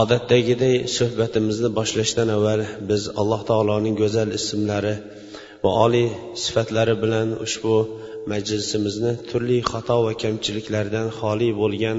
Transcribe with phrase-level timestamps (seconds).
[0.00, 4.94] Odatdagiday suhbatimizni boshlashdan avval biz alloh taoloning go'zal ismlari
[5.64, 6.08] va oliy
[6.44, 7.74] sifatlari bilan ushbu
[8.32, 11.98] majlisimizni turli xato va kamchiliklardan xoli bo'lgan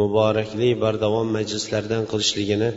[0.00, 2.70] muborakli bardavom majlislardan qilishligini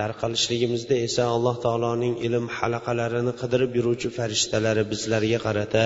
[0.00, 5.84] tarqalishligimizda esa alloh taoloning ilm halaqalarini qidirib yuruvchi farishtalari bizlarga qarata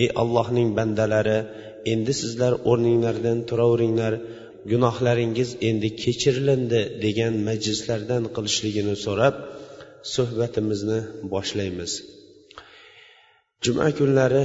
[0.00, 1.38] ey allohning bandalari
[1.92, 4.12] endi sizlar o'rninglardan turaveringlar
[4.72, 9.34] gunohlaringiz endi kechirilindi degan majlislardan qilishligini so'rab
[10.14, 11.00] suhbatimizni
[11.32, 11.92] boshlaymiz.
[13.64, 14.44] Juma kunlari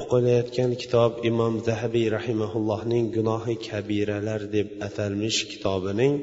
[0.00, 6.14] o'qilayotgan kitob imom zahabiy rahimaullohning gunohi kabiralar deb atalmish kitobining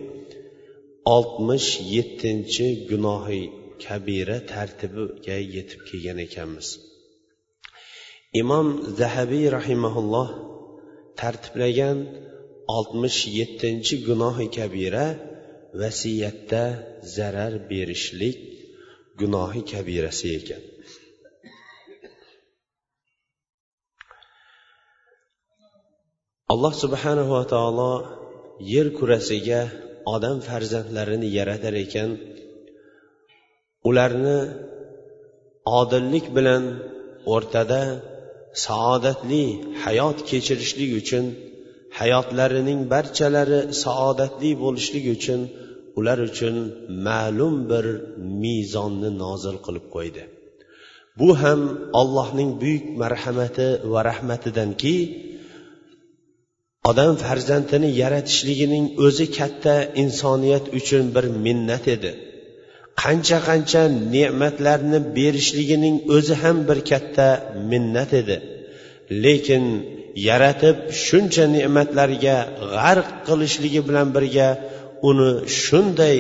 [1.15, 3.43] oltmish yettinchi gunohi
[3.85, 6.67] kabira tartibiga yetib kelgan ekanmiz.
[8.41, 8.67] Imom
[8.99, 10.29] zahabiy rahimaulloh
[11.19, 11.97] tartiblagan
[12.77, 15.05] oltmish yettinchi gunohi kabira
[15.81, 16.63] vasiyatda
[17.15, 18.37] zarar berishlik
[19.19, 20.63] gunohi kabirasi ekan.
[26.53, 27.93] Alloh subhanahu va taolo
[28.73, 29.61] yer kurasiga
[30.15, 32.09] odam farzandlarini yaratar ekan.
[33.89, 34.39] Ularni
[35.79, 36.63] odillik bilan
[37.33, 37.81] o'rtada
[38.65, 39.45] saodatli
[39.83, 41.25] hayot kechirishlik uchun
[41.99, 45.41] hayotlarining barchalari saodatli bo'lishligi uchun
[45.99, 46.55] ular uchun
[47.07, 47.85] ma'lum bir
[48.43, 50.23] mezonni nozil qilib qo'ydi.
[51.19, 51.61] Bu ham
[52.01, 54.95] allohning buyuk marhamati va rahmatidanki
[56.89, 62.11] odam farzandini yaratishligining o'zi katta insoniyat uchun bir minnat edi.
[63.03, 63.81] Qancha qancha
[64.15, 67.27] ne'matlarni berishligining o'zi ham bir katta
[67.71, 68.37] minnat edi.
[69.23, 69.63] Lekin
[70.29, 72.37] yaratib shuncha ne'matlarga
[72.73, 74.47] g'arq qilishligi bilan birga
[75.09, 75.31] uni
[75.63, 76.19] shunday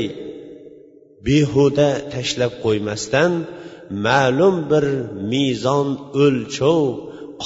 [1.27, 3.31] behuda tashlab qo'ymasdan
[4.07, 4.85] ma'lum bir
[5.33, 5.87] mezon
[6.25, 6.81] o'lchov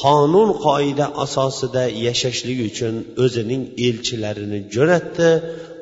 [0.02, 5.30] qonun qoida asosida yashashlik uchun o'zining elchilarini jo'natdi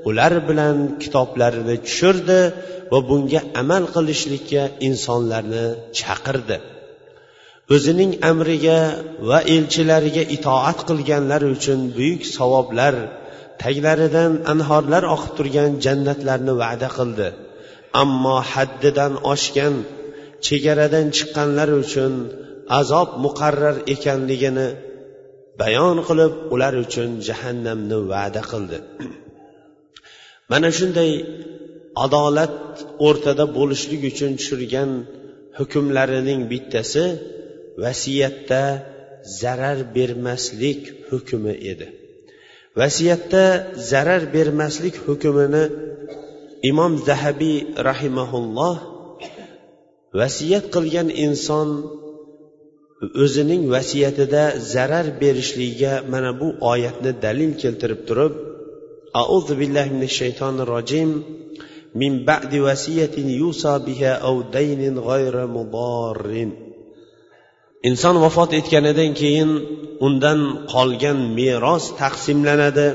[0.10, 2.40] ular bilan kitoblarini tushirdi
[2.92, 5.66] va bunga amal qilishlikka insonlarni
[6.00, 6.58] chaqirdi.
[7.74, 8.80] O'zining amriga
[9.30, 12.96] va elchilariga itoat qilganlar uchun buyuk savoblar
[13.64, 17.28] taglaridan anhorlar oqib turgan jannatlarni va'da qildi.
[18.04, 19.76] Ammo haddidan oshgan
[20.46, 22.14] chegaradan chiqqanlar uchun
[22.80, 24.68] azob muqarrar ekanligini
[25.62, 28.78] bayon qilib ular uchun jahannamni va'da qildi.
[30.52, 31.12] Mana shunday
[32.06, 32.56] adolat
[33.08, 34.90] o'rtada bo'lishlik uchun tushirgan
[35.58, 37.06] hukmlarining bittasi
[37.84, 38.64] vasiyatda
[39.42, 41.88] zarar bermaslik hukmi edi.
[42.80, 43.44] Vasiyatda
[43.92, 45.64] zarar bermaslik hukmini
[46.70, 47.58] imom zahabiy
[47.90, 48.78] rahimaulloh
[50.20, 51.70] vasiyat qilgan inson
[53.24, 54.44] o'zining vasiyatida
[54.74, 58.34] zarar berishligiga mana bu oyatni dalil keltirib turib
[59.24, 61.10] auzu billahi minash shaytonir rojim
[62.02, 66.52] min ba'di vasiyatin yusa biha aw daynin g'ayra mudarrin.
[67.90, 69.52] Inson vafot etganidan keyin
[70.06, 70.40] undan
[70.74, 72.90] qolgan meros taqsimlanadi.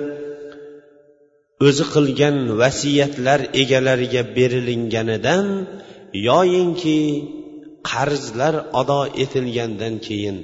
[1.66, 5.46] O'zi qilgan vasiyatlar egalariga berilinganidan
[6.28, 7.00] yoyinki
[7.90, 10.36] qarzlar ado etilgandan keyin.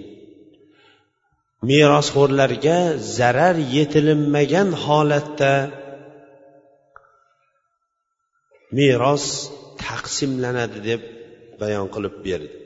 [1.69, 2.78] Merosxo'rlarga
[3.19, 5.55] zarar yetilinmagan holatda
[8.78, 9.27] meros
[9.84, 11.01] taqsimlanadi deb
[11.60, 12.66] bayon qilib berdi.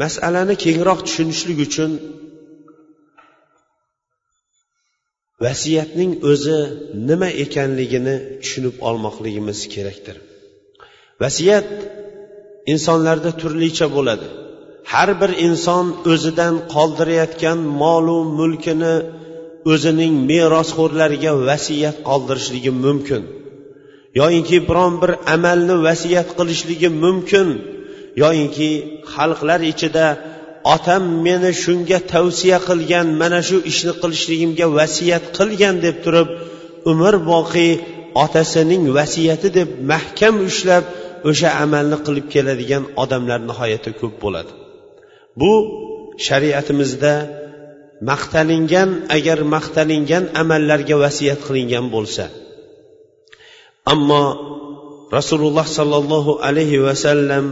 [0.00, 1.90] Masalani kengroq tushunishlik uchun
[5.44, 6.58] vasiyatning o'zi
[7.08, 10.16] nima ekanligini tushunib olmoqligimiz kerakdir.
[11.22, 11.68] Vasiyat
[12.72, 14.28] insonlarda turlicha bo'ladi.
[14.92, 18.94] Har bir inson o'zidan qoldirayotgan molu mulkini
[19.72, 23.22] o'zining merosxo'rlariga vasiyat qoldirishligi mumkin.
[24.20, 27.48] Yoyinki biron bir amalni vasiyat qilishligi mumkin.
[28.22, 28.70] Yoyinki
[29.14, 30.06] xalqlar ichida
[30.74, 36.28] otam meni shunga tavsiya qilgan mana shu ishni qilishligimga vasiyat qilgan deb turib
[36.92, 37.72] umr boqiy
[38.24, 40.84] otasining vasiyati deb mahkam ushlab
[41.30, 44.52] o'sha amalni qilib keladigan odamlar nihoyatda ko'p bo'ladi.
[45.40, 45.52] Bu
[46.26, 47.14] shariatimizda
[48.10, 52.24] maqtalingan agar maqtalingan amallarga vasiyat qilingan bo'lsa.
[53.92, 54.24] Ammo
[55.16, 57.46] rasululloh sollallohu alayhi vasallam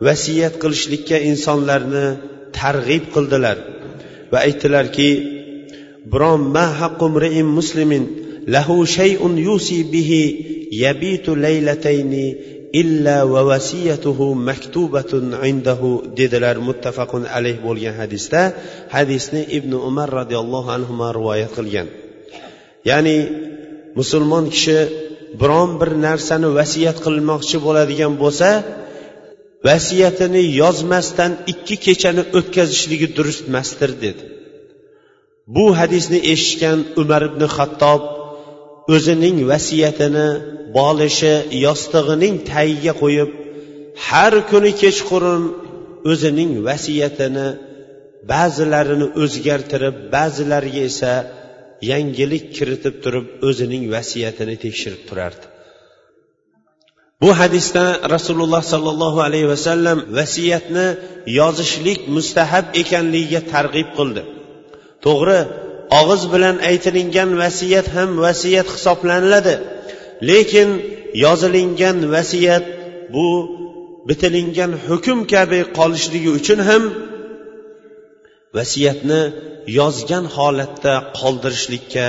[0.00, 2.06] vasiyat qilishlikka insonlarni
[2.58, 3.56] targ'ib qildilar
[4.32, 5.10] va aytdilarki
[6.12, 8.04] biron ma haqqumriin muslimin
[8.54, 10.22] lahu shay'un yusi bihi
[10.84, 12.26] yabitu laylatayni
[12.80, 18.40] illa va vasiyatuhu maktubatun indahu dedilar muttafaqun alayh bo'lgan hadisda.
[18.94, 21.88] Hadisni ibn umar roziyallohu anhu rivoyat qilgan.
[22.90, 23.18] Ya'ni
[23.98, 24.78] musulmon kishi
[25.40, 28.48] biron bir narsani vasiyat qilmoqchi bo'ladigan bo'lsa
[29.64, 34.24] vasiyatini yozmasdan ikki kechani o'tkazishligi durust emasdir dedi.
[35.54, 38.02] Bu hadisni eshitgan umar ibn xattob
[38.94, 40.28] o'zining vasiyatini
[40.78, 41.34] bolishi
[41.66, 43.30] yostig'ining tagiga qo'yib
[44.06, 45.42] har kuni kechqurun
[46.10, 47.48] o'zining vasiyatini
[48.32, 51.12] ba'zilarini o'zgartirib ba'zilariga esa
[51.90, 55.46] yangilik kiritib turib o'zining vasiyatini tekshirib turardi.
[57.22, 57.84] Bu hadisda
[58.14, 60.86] rasululloh sollallohu alayhi vasallam vasiyatni
[61.40, 64.22] yozishlik mustahab ekanligiga targ'ib qildi.
[65.04, 65.40] To'g'ri
[66.00, 69.54] og'iz bilan aytilingan vasiyat ham vasiyat hisoblaniladi
[70.30, 70.68] lekin
[71.24, 72.64] yozilingan vasiyat
[73.14, 73.26] bu
[74.08, 76.82] bitilingan hukm kabi qolishligi uchun ham
[78.56, 79.22] vasiyatni
[79.80, 82.06] yozgan holatda qoldirishlikka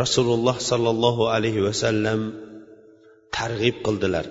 [0.00, 2.20] rasululloh sollallohu alayhi vasallam
[3.36, 4.26] targ'ib qildilar.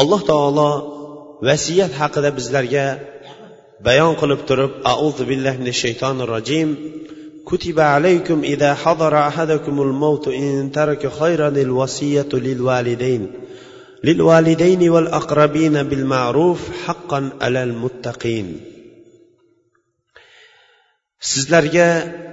[0.00, 0.70] alloh taolo
[1.48, 2.86] vasiyat haqida bizlarga
[3.86, 6.70] bayon qilib turib auzu billahi minash shaytonir rojim
[7.50, 13.22] كتب عليكم إذا حضر أحدكم الموت إن ترك خيرا الوصية للوالدين
[14.04, 18.48] للوالدين والأقربين بالمعروف حقا على المتقين
[21.32, 21.88] sizlarga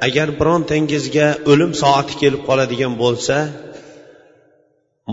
[0.07, 3.37] agar birontangizga o'lim soati kelib qoladigan bo'lsa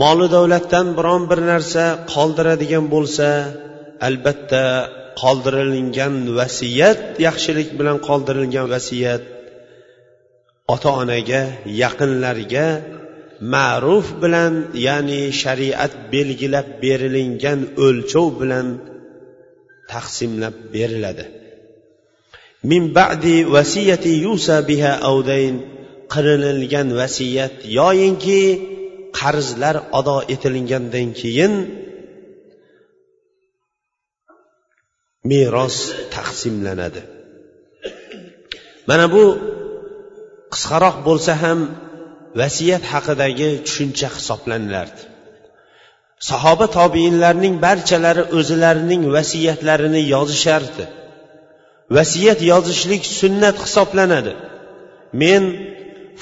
[0.01, 3.29] moli davlatdan biron bir narsa qoldiradigan bo'lsa
[4.07, 4.63] albatta
[5.21, 9.23] qoldirilgan vasiyat yaxshilik bilan qoldirilgan vasiyat
[10.73, 11.41] ota onaga
[11.83, 12.67] yaqinlarga
[13.53, 14.53] ma'ruf bilan
[14.87, 18.67] ya'ni shariat belgilab berilingan o'lchov bilan
[19.91, 21.25] taqsimlab beriladi.
[22.69, 25.55] Min ba'di vasiyati yusa biha avdayn
[26.13, 28.41] qilinilgan vasiyat yoyinki
[29.19, 31.53] qarzlar ado etilgandan keyin
[35.29, 35.77] meros
[36.15, 37.01] taqsimlanadi.
[38.89, 39.23] Mana bu
[40.53, 41.59] qisqaroq bo'lsa ham
[42.41, 45.03] vasiyat haqidagi tushuncha hisoblanilardi
[46.29, 50.85] sahoba tobiinlarning barchalari o'zilarining vasiyatlarini yozishardi.
[51.97, 54.33] Vasiyat yozishlik sunnat hisoblanadi.
[55.21, 55.43] Men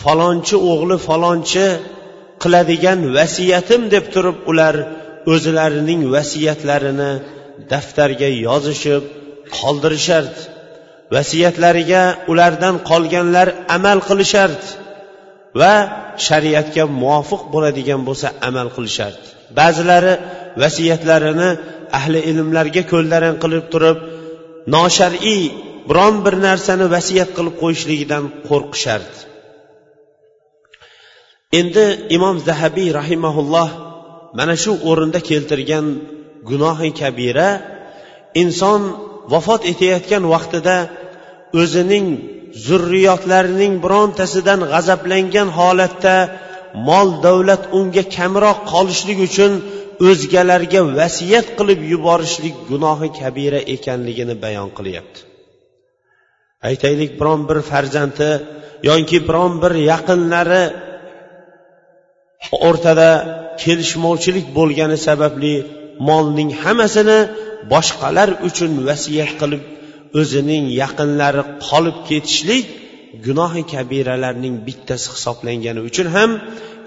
[0.03, 1.65] falonchi o'g'li falonchi
[2.43, 4.75] qiladigan vasiyatim deb turib ular
[5.33, 7.11] o'zlarining vasiyatlarini
[7.71, 9.03] daftarga yozishib
[9.57, 10.41] qoldirishardi
[11.15, 13.47] vasiyatlariga ulardan qolganlar
[13.77, 14.67] amal qilishardi
[15.61, 15.73] va
[16.27, 19.27] shariatga muvofiq bo'ladigan bo'lsa amal qilishardi
[19.59, 20.13] ba'zilari
[20.63, 21.49] vasiyatlarini
[21.99, 23.97] ahli ilmlarga ko'ldarang qilib turib
[24.75, 25.43] noshar'iy
[25.89, 29.19] biron bir narsani vasiyat qilib qo'yishligidan qo'rqishardi
[31.59, 33.69] endi imom zahabiy rahimaulloh
[34.37, 35.85] mana shu o'rinda keltirgan
[36.49, 37.49] gunohi kabira
[38.43, 38.81] inson
[39.33, 40.77] vafot etayotgan vaqtida
[41.61, 42.05] o'zining
[42.67, 46.15] zurriyotlarining birontasidan g'azablangan holatda
[46.89, 49.51] mol davlat unga kamroq qolishlik uchun
[50.09, 55.19] o'zgalarga vasiyat qilib yuborishlik gunohi kabira ekanligini bayon qilyapti.
[56.69, 58.29] Aytaylik biron bir farzandi
[58.89, 60.63] yoki biron bir yaqinlari
[62.67, 63.09] o'rtada
[63.63, 65.53] kelishmovchilik bo'lgani sababli
[66.09, 67.19] molning hammasini
[67.73, 69.63] boshqalar uchun vasiyat qilib
[70.19, 72.65] o'zining yaqinlari qolib ketishlik
[73.25, 76.31] gunohi kabiralarning bittasi hisoblangani uchun ham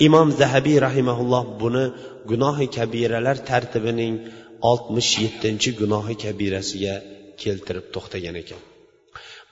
[0.06, 1.84] imom zahabiy rahimaulloh buni
[2.30, 4.14] gunohi kabiralar tartibining
[4.70, 6.94] oltmish yettinchi gunohi kabirasiga
[7.42, 8.61] keltirib to'xtagan ekan.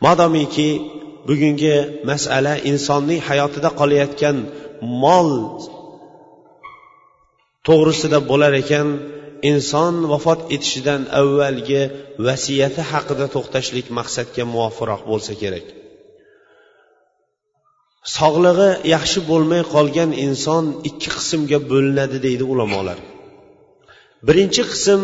[0.05, 0.69] Modomiki
[1.29, 1.75] bugungi
[2.11, 4.37] masala insonning hayotida qolayotgan
[5.05, 5.31] mol
[7.67, 8.89] to'g'risida bo'lar ekan
[9.51, 11.83] inson vafot etishidan avvalgi
[12.27, 15.67] vasiyati haqida to'xtashlik maqsadga muvofiqroq bo'lsa kerak.
[18.17, 22.99] Sog'lig'i yaxshi bo'lmay qolgan inson ikki qismga bo'linadi deydi ulamolar.
[24.27, 25.01] Birinchi qism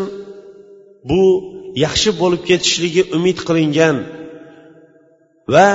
[1.09, 1.21] bu
[1.85, 3.97] yaxshi bo'lib ketishligi umid qilingan
[5.53, 5.67] va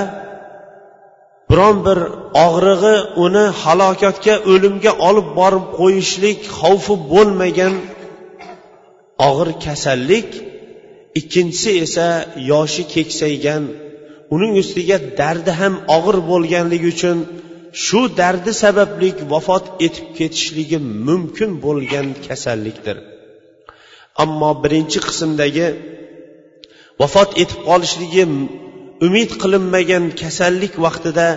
[1.49, 1.99] biron bir
[2.45, 7.73] og'rig'i uni halokatga o'limga olib borib qo'yishlik xavfi bo'lmagan
[9.29, 10.29] og'ir kasallik
[11.19, 12.07] ikkinchisi esa
[12.51, 13.63] yoshi keksaygan
[14.35, 17.17] uning ustiga dardi ham og'ir bo'lganligi uchun
[17.85, 22.97] shu dardi sababli vafot etib ketishligi mumkin bo'lgan kasallikdir.
[24.23, 25.67] Ammo birinchi qismdagi
[27.01, 28.23] vafot etib qolishligi
[29.07, 31.27] umid qilinmagan kasallik vaqtida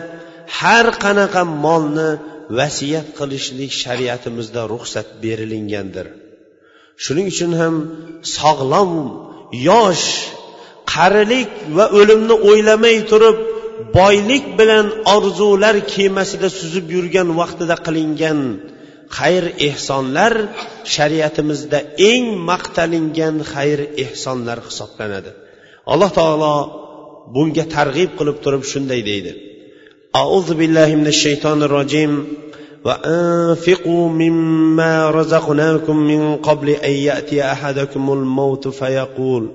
[0.58, 2.10] har qanaqa molni
[2.58, 6.06] vasiyat qilishlik shariatimizda ruxsat berilingandir.
[7.04, 7.74] Shuning uchun ham
[8.38, 8.92] sog'lom
[9.68, 10.06] yosh
[10.94, 13.38] qarilik va o'limni o'ylamay turib
[13.98, 18.40] boylik bilan orzular kemasida suzib yurgan vaqtida qilingan
[19.18, 20.32] xayr ehsonlar
[20.94, 21.78] shariatimizda
[22.10, 25.30] eng maqtalingan xayr ehsonlar hisoblanadi.
[25.92, 26.54] Alloh taolo
[27.34, 29.32] bunga targ'ib qilib turib shunday deydi.
[30.22, 32.12] Auzu billahi minash shaytonir rojim
[32.84, 39.48] وأنفقوا مما رزقناكم من قبل أن يأتي أحدكم الموت فيقول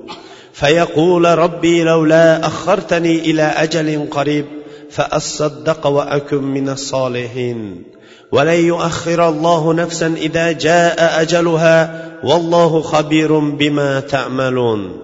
[0.54, 4.46] فيقول ربي لولا أخرتني إلى أجل قريب
[4.90, 7.84] فأصدق وأكن من الصالحين
[8.32, 15.00] ولن يؤخر الله نفسا إذا جاء أجلها والله خبير بما تعملون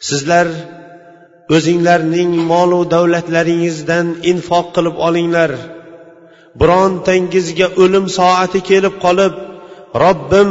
[0.00, 0.46] sizlar
[1.56, 5.50] o'zinglarning molu davlatlaringizdan infoq qilib olinglar.
[6.60, 9.34] Birontangizga o'lim soati kelib qolib
[10.04, 10.50] robbim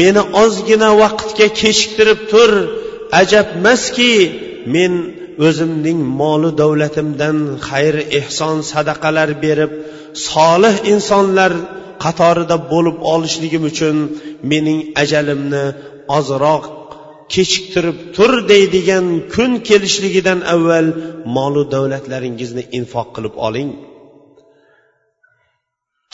[0.00, 2.50] meni ozgina vaqtga kechiktirib tur
[3.20, 4.12] ajabmaski
[4.74, 4.92] men
[5.46, 7.36] o'zimning molu davlatimdan
[7.68, 9.72] xayr ehson sadaqalar berib
[10.28, 11.52] solih insonlar
[12.04, 13.96] qatorida bo'lib olishligim uchun
[14.50, 15.64] mening ajalimni
[16.18, 16.64] ozroq
[17.34, 20.88] kechiktirib tur deydigan kun kelishligidan avval
[21.36, 23.70] molu davlatlaringizni infoq qilib oling.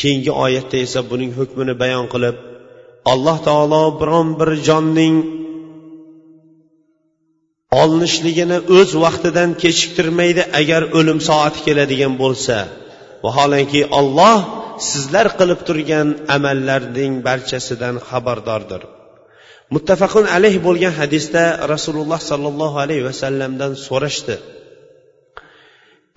[0.01, 2.37] Keyingi oyatda esa buning hukmini bayon qilib
[3.13, 5.17] alloh taolo biron bir jonning
[7.83, 12.57] olinishligini o'z vaqtidan kechiktirmaydi agar o'lim soati keladigan bo'lsa.
[13.25, 14.39] Vaholanki olloh
[14.91, 18.83] sizlar qilib turgan amallarning barchasidan xabardordir.
[19.75, 21.45] Muttafaqun alayh bo'lgan hadisda
[21.75, 24.37] rasululloh sollallohu alayhi vasallamdan so'rashdi.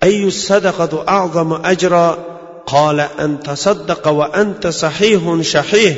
[0.02, 2.18] أي الصدقة أعظم أجرا
[2.66, 5.96] قال أن تصدق وأنت صحيح شحيح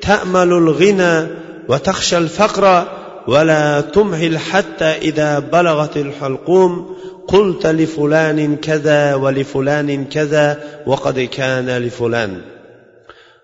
[0.00, 1.26] تأمل الغنى
[1.68, 2.88] وتخشى الفقر
[3.28, 6.96] ولا تمهل حتى إذا بلغت الحلقوم
[7.28, 12.40] قلت لفلان كذا ولفلان كذا وقد كان لفلان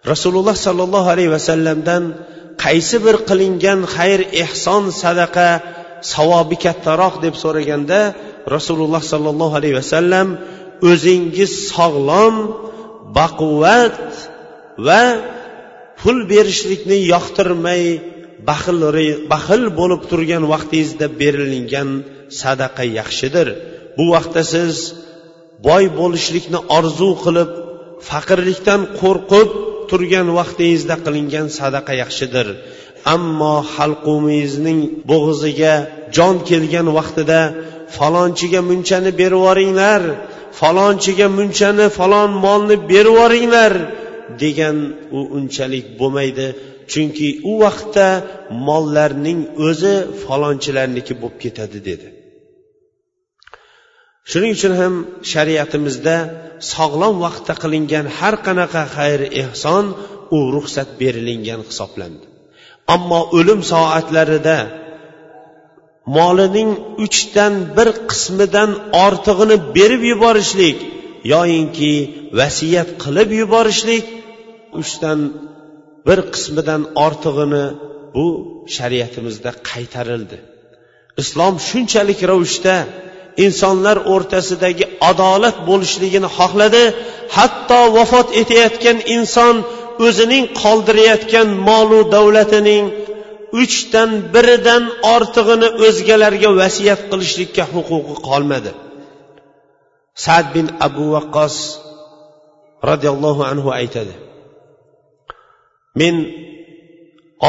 [0.08, 2.12] رسول الله صلى الله عليه وسلم دن
[2.62, 5.48] qaysi bir qilingan xayr ehson sadaqa
[6.12, 8.00] savobi kattaroq deb so'raganda
[8.54, 10.28] rasululloh sollallohu alayhi vasallam
[10.90, 12.34] o'zingiz sog'lom
[13.18, 14.00] baquvvat
[14.86, 15.02] va
[16.00, 17.82] pul berishlikni yoqtirmay
[18.48, 18.78] baxil
[19.32, 21.88] baxil bo'lib turgan vaqtingizda berilingan
[22.42, 23.48] sadaqa yaxshidir.
[23.96, 24.74] Bu vaqtda siz
[25.66, 27.50] boy bo'lishlikni orzu qilib
[28.08, 29.48] faqirlikdan qo'rqib
[29.90, 32.46] turgan vaqtingizda qilingan sadaqa yaxshidir.
[33.14, 34.80] Ammo halqumingizning
[35.10, 35.74] bo'g'ziga
[36.16, 37.40] jon kelgan vaqtida
[37.96, 40.02] falonchiga munchani berib yuboringlar
[40.60, 43.72] falonchiga munchani falon molni berib yuboringlar
[44.42, 44.76] degan
[45.18, 46.46] u unchalik bo'lmaydi.
[46.92, 48.08] Chunki u vaqtda
[48.68, 49.94] mollarning o'zi
[50.24, 52.08] falonchilarniki bo'lib ketadi dedi.
[54.30, 54.94] Shuning uchun ham
[55.32, 56.16] shariatimizda
[56.74, 59.84] sog'lom vaqtda qilingan har qanaqa xayr ehson
[60.36, 62.24] u ruxsat berilingan hisoblandi.
[62.94, 64.58] Ammo o'lim soatlarida
[66.16, 66.70] molining
[67.04, 68.70] uchdan bir qismidan
[69.06, 70.78] ortig'ini berib yuborishlik
[71.34, 71.92] yoyinki
[72.38, 74.06] vasiyat qilib yuborishlik
[74.80, 75.20] uchdan
[76.06, 77.64] bir qismidan ortig'ini
[78.14, 78.26] bu
[78.76, 80.38] shariatimizda qaytarildi.
[81.22, 82.76] Islom shunchalik ravishda
[83.44, 86.84] insonlar o'rtasidagi adolat bo'lishligini xohladi.
[87.36, 89.54] Hatto vafot etayotgan inson
[90.06, 92.84] o'zining qoldirayotgan molu davlatining
[93.62, 94.82] uchdan biridan
[95.14, 98.72] ortig'ini o'zgalarga vasiyat qilishlikka huquqi qolmadi.
[100.24, 101.54] Sad bin abu vaqqos
[102.90, 104.14] roziyallohu anhu aytadi
[106.00, 106.14] men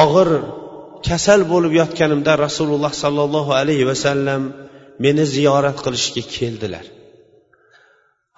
[0.04, 0.30] og'ir
[1.08, 4.42] kasal bo'lib yotganimda rasululloh sollallohu alayhi vasallam
[5.04, 6.86] meni ziyorat qilishga keldilar.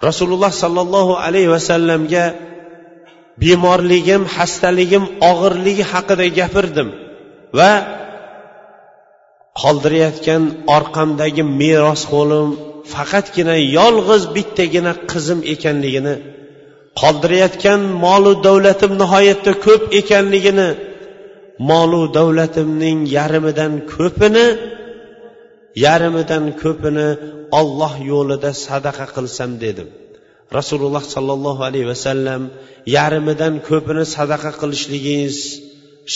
[0.08, 2.24] Rasululloh sollallohu alayhi vasallamga
[3.42, 6.88] bemorligim xastaligim og'irligi haqida gapirdim
[7.58, 7.72] va
[9.62, 10.42] qoldirayotgan
[10.76, 12.48] orqamdagi merosxo'lim
[12.92, 16.14] faqatgina yolg'iz bittagina qizim ekanligini
[17.00, 20.68] qoldirayotgan molu davlatim nihoyatda ko'p ekanligini
[21.70, 24.46] molu davlatimning yarmidan ko'pini
[25.86, 27.08] yarmidan ko'pini
[27.60, 29.88] olloh yo'lida sadaqa qilsam dedim.
[30.58, 32.42] Rasululloh sollallohu alayhi vasallam
[32.96, 35.36] yarmidan ko'pini sadaqa qilishligingiz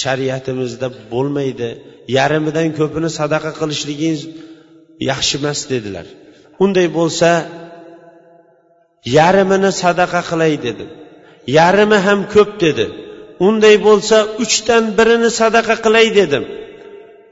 [0.00, 1.71] shariatimizda bo'lmaydi.
[2.19, 4.21] Yarmidan ko'pini sadaqa qilishligingiz
[5.11, 6.07] yaxshi emas dedilar.
[6.65, 7.31] Unday bo'lsa
[9.19, 10.87] yarmini sadaqa qilay dedi
[11.57, 12.87] yarmi ham ko'p dedi.
[13.49, 16.45] Unday bo'lsa uchdan birini sadaqa qilay dedim.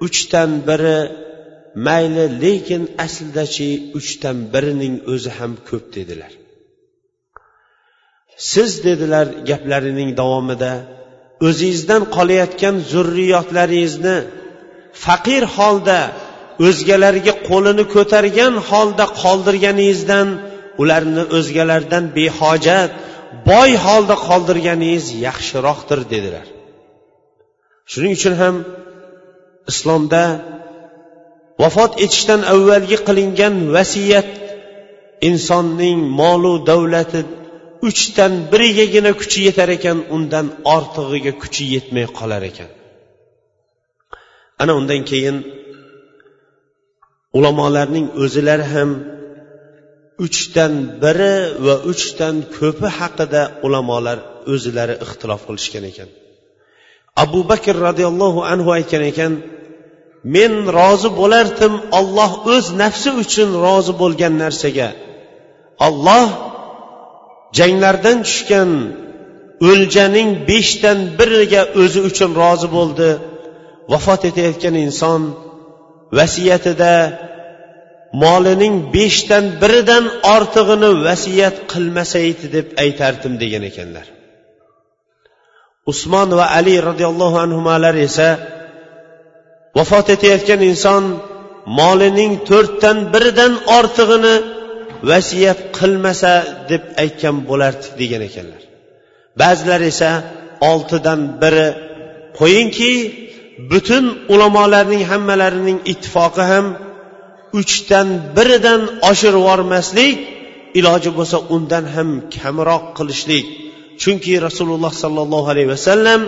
[0.06, 0.98] Uchdan biri
[1.86, 6.32] mayli lekin aslidachi uchdan birining o'zi ham ko'p dedilar.
[8.50, 10.72] Siz dedilar gaplarining davomida
[11.48, 14.16] o'zingizdan qolayotgan zurriyotlaringizni
[15.04, 16.00] faqir holda
[16.66, 20.28] o'zgalarga qo'lini ko'targan holda qoldirganingizdan
[20.82, 22.90] ularni o'zgalardan behojat
[23.50, 26.46] boy holda qoldirganingiz yaxshiroqdir dedilar.
[27.90, 28.54] Shuning uchun ham
[29.72, 30.22] islomda
[31.62, 34.30] vafot etishdan avvalgi qilingan vasiyat
[35.28, 37.20] insonning molu davlati
[37.88, 40.46] uchdan birigagina kuchi yetar ekan undan
[40.76, 42.70] ortig'iga kuchi yetmay qolar ekan.
[44.62, 45.36] Ana undan keyin
[47.36, 48.90] ulamolarning o'zilari ham
[50.26, 50.72] uchdan
[51.02, 51.34] biri
[51.66, 54.18] va uchdan ko'pi haqida ulamolar
[54.52, 56.08] o'zilari ixtilof qilishgan ekan.
[57.24, 59.32] Abu bakr roziyallohu anhu aytgan ekan
[60.34, 64.88] men rozi bo'lardim olloh o'z nafsi uchun rozi bo'lgan narsaga.
[65.86, 66.28] Olloh
[67.58, 68.70] janglardan tushgan
[69.70, 73.10] o'ljaning beshdan biriga o'zi uchun rozi bo'ldi.
[73.92, 75.20] Vafot etayotgan inson
[76.18, 76.94] vasiyatida
[78.22, 84.06] molining beshdan biridan ortig'ini vasiyat qilmasaydi deb aytardim degan ekanlar.
[85.92, 88.28] Usmon va ali roziyallohu anhular esa
[89.76, 91.04] vafot etayotgan inson
[91.78, 94.34] molining to'rtdan biridan ortig'ini
[95.10, 96.32] vasiyat qilmasa
[96.70, 98.62] deb aytgan bo'lardik degan ekanlar.
[99.40, 100.10] Ba'zilar esa
[100.70, 101.68] oltidan biri
[102.38, 102.92] qo'yingki
[103.70, 106.66] butun ulamolarning hammalarining ittifoqi ham
[107.60, 110.16] uchdan biridan oshirib yubormaslik
[110.78, 113.46] iloji bo'lsa undan ham kamroq qilishlik.
[114.02, 116.20] Chunki rasululloh sollallohu alayhi vasallam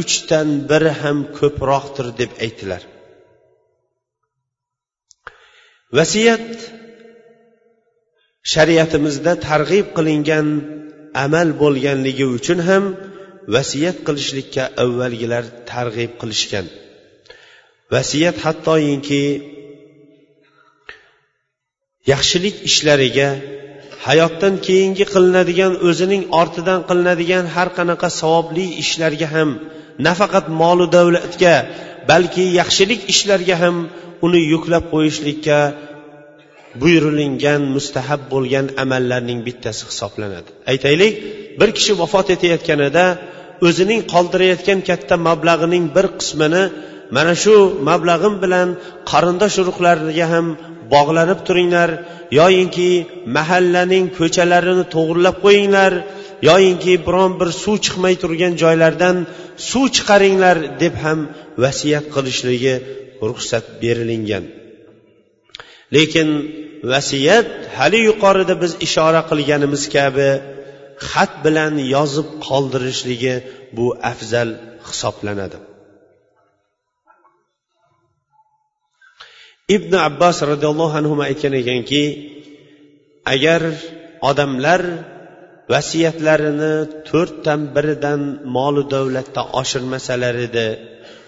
[0.00, 2.82] uchdan biri ham ko'proqdir deb aytdilar.
[5.98, 6.48] Vasiyat
[8.52, 10.46] shariatimizda targ'ib qilingan
[11.24, 12.84] amal bo'lganligi uchun ham
[13.56, 16.66] vasiyat qilishlikka avvalgilar targ'ib qilishgan.
[17.94, 19.22] Vasiyat hattoyinki
[22.12, 23.28] yaxshilik ishlariga
[24.06, 29.50] hayotdan keyingi qilinadigan o'zining ortidan qilinadigan har qanaqa savobli ishlarga ham
[30.06, 31.54] nafaqat molu davlatga
[32.10, 33.76] balki yaxshilik ishlarga ham
[34.26, 35.58] uni yuklab qo'yishlikka
[36.80, 40.50] buyurilingan mustahab bo'lgan amallarning bittasi hisoblanadi.
[40.72, 41.14] Aytaylik
[41.60, 43.04] bir kishi vafot etayotganida
[43.68, 46.62] o'zining qoldirayotgan katta mablag'ining bir qismini
[47.16, 47.54] mana shu
[47.88, 48.68] mablag'im bilan
[49.10, 50.46] qarindosh urug'larga ham
[50.94, 51.90] bog'lanib turinglar
[52.40, 52.90] yoyinki
[53.36, 55.92] mahallaning ko'chalarini to'g'irlab qo'yinglar
[56.48, 59.16] yoyinki biron bir suv chiqmay turgan joylardan
[59.70, 61.20] suv chiqaringlar deb ham
[61.64, 62.74] vasiyat qilishligi
[63.28, 64.44] ruxsat berilingan.
[65.94, 66.28] Lekin
[66.92, 70.30] vasiyat hali yuqorida biz ishora qilganimiz kabi
[71.10, 73.34] xat bilan yozib qoldirishligi
[73.76, 74.50] bu afzal
[74.88, 75.58] hisoblanadi.
[79.76, 82.02] Ibn abbos roziyallohu anhu aytgan ekanki
[83.34, 83.62] agar
[84.30, 84.80] odamlar
[85.72, 86.74] vasiyatlarini
[87.08, 88.20] to'rtdan biridan
[88.56, 90.68] molu davlatda oshirmasalar edi.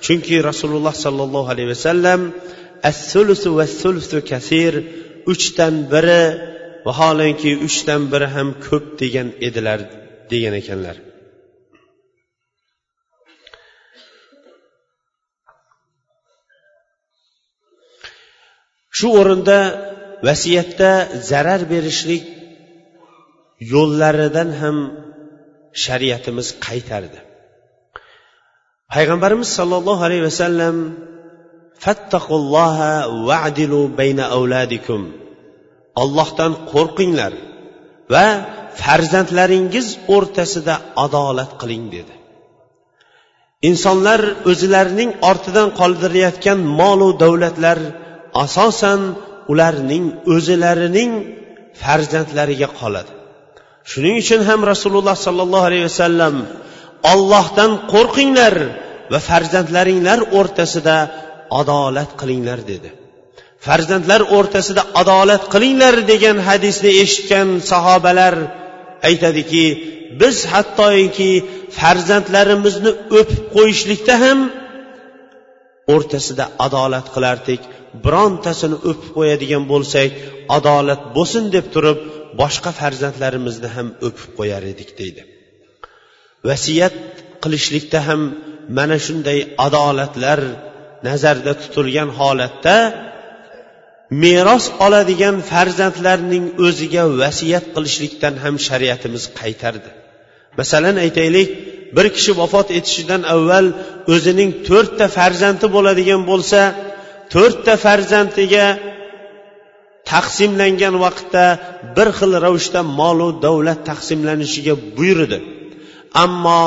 [0.05, 2.21] Chunki rasululloh sollallohu alayhi vasallam
[2.91, 2.99] as
[3.61, 4.73] vassulusu va kasir
[5.33, 6.23] uchdan biri
[6.87, 9.81] vaholanki uchdan biri ham ko'p degan edilar
[10.33, 10.97] degan ekanlar.
[18.99, 19.59] Shu o'rinda
[20.29, 20.91] vasiyatda
[21.31, 22.25] zarar berishlik
[23.61, 24.77] yo'llaridan ham
[25.85, 27.19] shariatimiz qaytardi.
[28.93, 30.77] Payg'ambarimiz sollallohu alayhi vasallam
[31.85, 32.93] fattaqulloha
[33.31, 35.03] vadilu bayna avladikum.
[36.03, 37.33] Ollohdan qo'rqinglar
[38.15, 38.27] va
[38.83, 42.15] farzandlaringiz o'rtasida adolat qiling dedi.
[43.69, 47.79] Insonlar o'zlarining ortidan qoldirayotgan molu davlatlar
[48.45, 49.01] asosan
[49.53, 51.11] ularning o'zilarining
[51.83, 53.16] farzandlariga qoladi.
[53.91, 56.35] Shuning uchun ham rasululloh sollallohu alayhi vasallam
[57.13, 58.55] ollohdan qo'rqinglar
[59.13, 60.97] va farzandlaringlar o'rtasida
[61.61, 62.89] adolat qilinglar dedi.
[63.67, 68.35] Farzandlar o'rtasida adolat qilinglar degan hadisni eshitgan sahobalar
[69.09, 69.65] aytadiki
[70.21, 71.33] biz hattoki
[71.79, 74.39] farzandlarimizni o'pib qo'yishlikda ham
[75.95, 77.61] o'rtasida adolat qilardik.
[78.05, 80.11] Birontasini o'pib qo'yadigan bo'lsak
[80.57, 81.99] adolat bo'lsin deb turib
[82.41, 85.23] boshqa farzandlarimizni ham o'pib qo'yar edik deydi.
[86.49, 86.97] Vasiyat
[87.43, 88.21] qilishlikda ham
[88.79, 90.41] mana shunday adolatlar
[91.09, 92.77] nazarda tutilgan holatda
[94.25, 99.91] meros oladigan farzandlarning o'ziga vasiyat qilishlikdan ham shariatimiz qaytardi.
[100.59, 101.49] Masalan aytaylik
[101.97, 103.67] bir kishi vafot etishidan avval
[104.15, 106.61] o'zining to'rtta farzandi bo'ladigan bo'lsa
[107.35, 108.67] to'rtta farzandiga
[110.13, 111.45] taqsimlangan vaqtda
[111.97, 115.39] bir xil ravishda molu davlat taqsimlanishiga buyurdi.
[116.25, 116.65] Ammo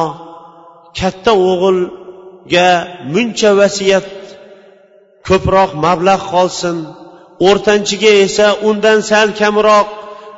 [0.99, 2.69] katta o'g'ilga
[3.13, 4.07] muncha vasiyat
[5.27, 6.77] ko'proq mablag' qolsin
[7.47, 9.87] o'rtanchiga esa undan sal kamroq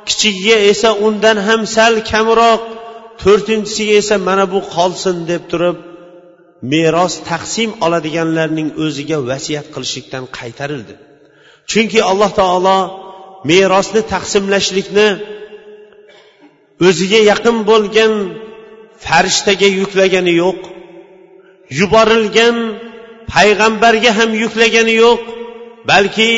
[0.08, 2.60] kichigiga esa undan ham sal kamroq
[3.22, 5.76] to'rtinchisiga esa mana bu qolsin deb turib
[6.72, 10.94] meros taqsim oladiganlarning o'ziga vasiyat qilishlikdan qaytarildi.
[11.72, 12.78] Chunki alloh taolo
[13.50, 15.08] merosni taqsimlashlikni
[16.86, 18.12] o'ziga yaqin bo'lgan
[19.04, 20.60] farishtaga yuklagani yo'q.
[21.78, 22.56] Yuborilgan
[23.32, 25.22] payg'ambarga ham yuklagani yo'q
[25.90, 26.30] balki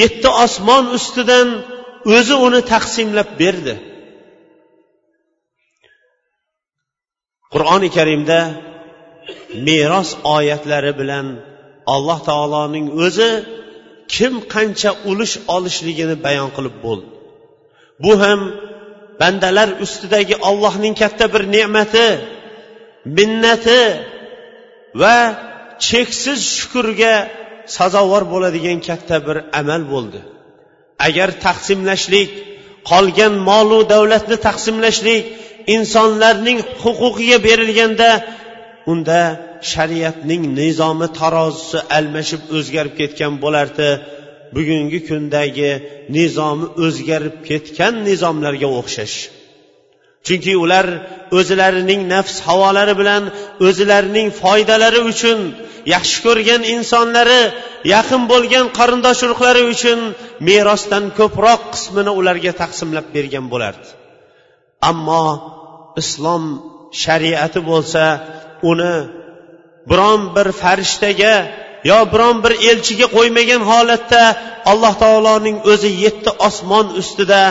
[0.00, 1.48] yetti osmon ustidan
[2.16, 3.74] o'zi uni taqsimlab berdi.
[7.52, 8.40] Qur'oni karimda
[9.66, 11.26] meros oyatlari bilan
[11.94, 13.30] alloh taoloning o'zi
[14.14, 17.08] kim qancha ulush olishligini bayon qilib bo'ldi.
[18.02, 18.40] Bu ham
[19.20, 22.06] bandalar ustidagi ollohning katta bir ne'mati
[23.16, 23.82] minnati
[25.02, 25.16] va
[25.88, 27.14] cheksiz shukurga
[27.76, 30.20] sazovor bo'ladigan katta bir amal bo'ldi.
[31.06, 32.30] Agar taqsimlashlik
[32.90, 35.22] qolgan molu davlatni taqsimlashlik
[35.76, 38.10] insonlarning huquqiga berilganda
[38.92, 39.20] unda
[39.72, 43.88] shariatning nizomi tarozisi almashib o'zgarib ketgan bo'lardi.
[44.56, 45.70] Bugungi kundagi
[46.16, 49.16] nizomi o'zgarib ketgan nizomlarga o'xshash.
[50.26, 50.86] Chunki ular
[51.38, 53.22] o'zlarining nafs havolari bilan
[53.68, 55.38] o'zlarining foydalari uchun
[55.94, 57.42] yaxshi ko'rgan insonlari
[57.94, 59.98] yaqin bo'lgan qarindosh urug'lari uchun
[60.48, 63.88] merosdan ko'proq qismini ularga taqsimlab bergan bo'lardi.
[64.90, 65.26] Ammo
[66.02, 66.44] islom
[67.02, 68.04] shariati bo'lsa
[68.70, 68.94] uni
[69.90, 71.34] biron bir farishtaga
[71.90, 74.22] yo biron bir elchiga qo'ymagan holatda
[74.72, 77.42] alloh taoloning o'zi yetti osmon ustida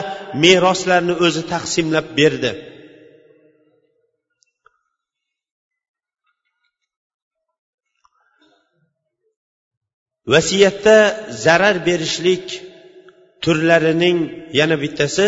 [0.44, 2.52] meroslarni o'zi taqsimlab berdi.
[10.34, 10.98] Vasiyatda
[11.46, 12.46] zarar berishlik
[13.44, 14.20] turlarining
[14.60, 15.28] yana bittasi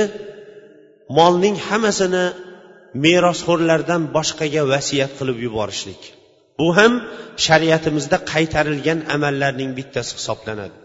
[1.18, 2.26] molning hammasini
[3.06, 6.02] merosxo'rlardan boshqaga vasiyat qilib yuborishlik.
[6.60, 6.94] Bu ham
[7.46, 10.78] shariatimizda qaytarilgan amallarning bittasi hisoblanadi.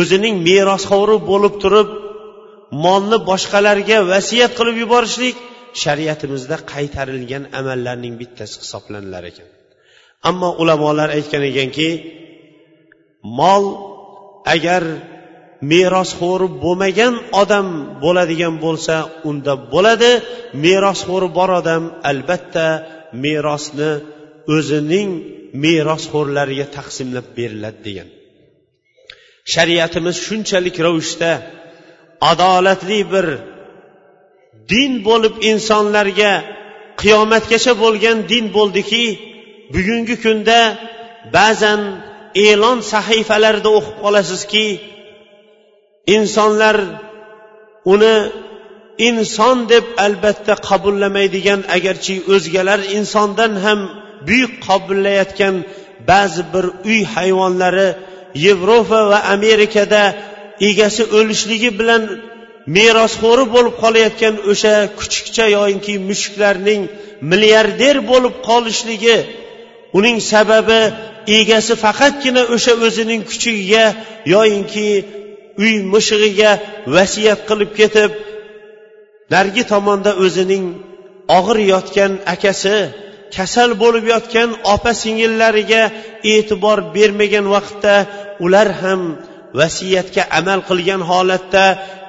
[0.00, 1.88] O'zining merosxo'ri bo'lib turib
[2.84, 5.36] molni boshqalarga vasiyat qilib yuborishlik
[5.82, 9.48] shariatimizda qaytarilgan amallarning bittasi hisoblanilar ekan.
[10.30, 11.88] Ammo ulamolar aytgan ekanki
[13.40, 13.64] mol
[14.54, 14.82] agar
[15.72, 17.66] merosxo'ri bo'lmagan odam
[18.04, 18.96] bo'ladigan bo'lsa
[19.28, 20.12] unda bo'ladi.
[20.64, 22.66] Merosxo'ri bor odam albatta
[23.24, 23.90] merosni
[24.56, 25.10] o'zining
[25.64, 28.08] merosxo'rlariga taqsimlab beriladi degan.
[29.54, 31.32] Shariatimiz shunchalik ravishda
[32.30, 33.26] adolatli bir
[34.72, 36.32] din bo'lib insonlarga
[37.00, 39.04] qiyomatgacha bo'lgan din bo'ldiki
[39.74, 40.60] bugungi kunda
[41.36, 41.80] ba'zan
[42.46, 44.66] e'lon sahifalarida o'qib qolasizki
[46.16, 46.76] insonlar
[47.92, 48.16] uni
[49.08, 53.80] inson deb albatta qabullamaydigan agarchi o'zgalar insondan ham
[54.28, 55.54] buyuk qabullayotgan
[56.10, 57.88] ba'zi bir uy hayvonlari
[58.46, 60.02] yevropa va amerikada
[60.70, 62.02] egasi o'lishligi bilan
[62.76, 66.82] merosxo'ri bo'lib qolayotgan o'sha kuchukcha yoyinki mushuklarning
[67.30, 69.18] milliarder bo'lib qolishligi
[69.98, 70.80] uning sababi
[71.40, 73.84] egasi faqatgina o'sha o'zining kuchugiga
[74.34, 74.88] yoyinki
[75.62, 76.50] uy mushug'iga
[76.96, 78.10] vasiyat qilib ketib
[79.32, 80.64] narigi tomonda o'zining
[81.38, 82.76] og'ir yotgan akasi
[83.36, 85.82] kasal bo'lib yotgan opa singillariga
[86.32, 87.94] e'tibor bermagan vaqtda
[88.44, 89.00] ular ham
[89.60, 91.64] vasiyatga amal qilgan holatda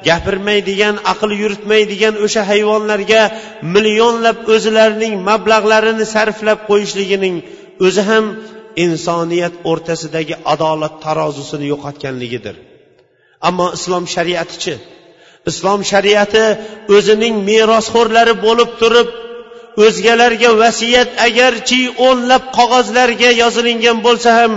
[0.08, 3.22] gapirmaydigan aql yuritmaydigan o'sha hayvonlarga
[3.76, 7.36] millionlab o'zlarining mablag'larini sarflab qo'yishligining
[7.86, 8.26] o'zi ham
[8.86, 12.56] insoniyat o'rtasidagi adolat tarozusini yo'qotganligidir.
[13.47, 14.75] Ammo islom shariatichi.
[15.52, 16.45] Islom shariati
[16.95, 19.10] o'zining merosxo'rlari bo'lib turib
[19.86, 24.52] o'zgalarga vasiyat agarchi o'nlab qog'ozlarga yozilingan bo'lsa ham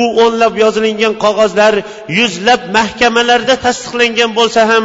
[0.00, 1.74] u o'nlab yozilingan qog'ozlar
[2.18, 4.84] yuzlab mahkamalarda tasdiqlangan bo'lsa ham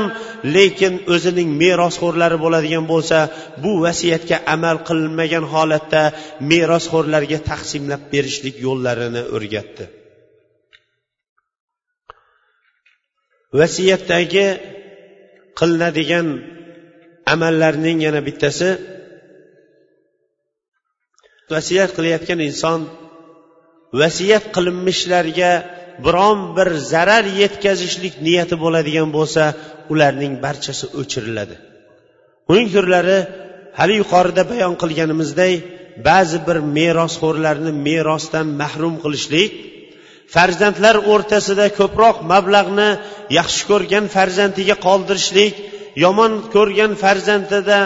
[0.56, 3.18] lekin o'zining merosxo'rlari bo'ladigan bo'lsa
[3.64, 6.02] bu vasiyatga amal qilinmagan holatda
[6.52, 9.86] merosxo'rlarga taqsimlab berishlik yo'llarini o'rgatdi.
[13.54, 14.48] Vasiyatdagi
[15.60, 16.28] qilinadigan
[17.34, 18.70] amallarning yana bittasi
[21.54, 22.80] vasiyat qilayotgan inson
[24.02, 25.52] vasiyat qilinmishlarga
[26.06, 29.44] biron bir zarar yetkazishlik niyati bo'ladigan bo'lsa
[29.94, 31.56] ularning barchasi o'chiriladi.
[32.52, 33.20] Uning turlari
[33.80, 35.54] hali yuqorida bayon qilganimizday
[36.10, 39.52] ba'zi bir merosxo'rlarni merosdan mahrum qilishlik
[40.36, 42.90] farzandlar o'rtasida ko'proq mablag'ni
[43.40, 45.54] yaxshi ko'rgan farzandiga qoldirishlik
[46.04, 47.80] yomon ko'rgan farzandida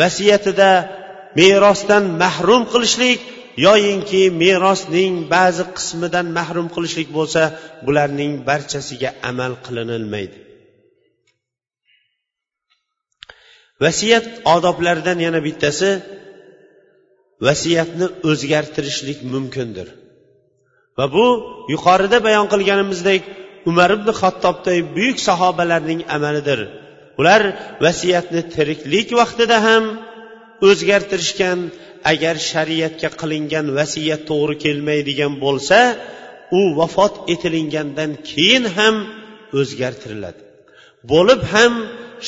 [0.00, 0.70] vasiyatida
[1.38, 3.20] merosdan mahrum qilishlik
[3.66, 7.42] yoyinki merosning ba'zi qismidan mahrum qilishlik bo'lsa
[7.86, 10.38] bularning barchasiga amal qilinilmaydi.
[13.84, 15.90] Vasiyat odoblaridan yana bittasi
[17.46, 19.88] vasiyatni o'zgartirishlik mumkindir.
[20.98, 21.26] Va bu
[21.72, 23.22] yuqorida bayon qilganimizdek
[23.70, 26.60] umar ibn hattobday buyuk sahobalarning amalidir.
[27.20, 27.42] Ular
[27.84, 29.84] vasiyatni tiriklik vaqtida ham
[30.68, 31.58] o'zgartirishgan
[32.12, 35.78] agar shariatga qilingan vasiyat to'g'ri kelmaydigan bo'lsa
[36.58, 38.96] u vafot etilingandan keyin ham
[39.60, 40.40] o'zgartiriladi.
[41.12, 41.72] Bo'lib ham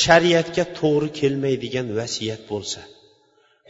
[0.05, 2.81] shariatga to'g'ri kelmaydigan vasiyat bo'lsa.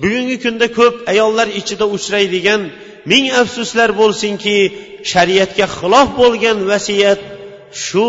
[0.03, 2.63] Bugungi kunda ko'p ayollar ichida uchraydigan
[3.11, 4.57] ming afsuslar bo'lsinki
[5.13, 7.21] shariatga xilof bo'lgan vasiyat
[7.85, 8.07] shu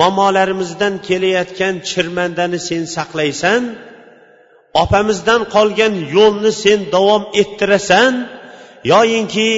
[0.00, 3.62] momolarimizdan kelayotgan chirmandani sen saqlaysan
[4.82, 8.12] opamizdan qolgan yo'lni sen davom ettirasan
[8.92, 9.50] yoyinki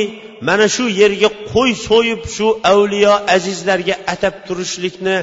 [0.49, 5.17] mana shu yerga qo'y so'yib shu avliyo azizlarga atab turishlikni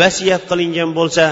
[0.00, 1.24] vasiyat qilingan bo'lsa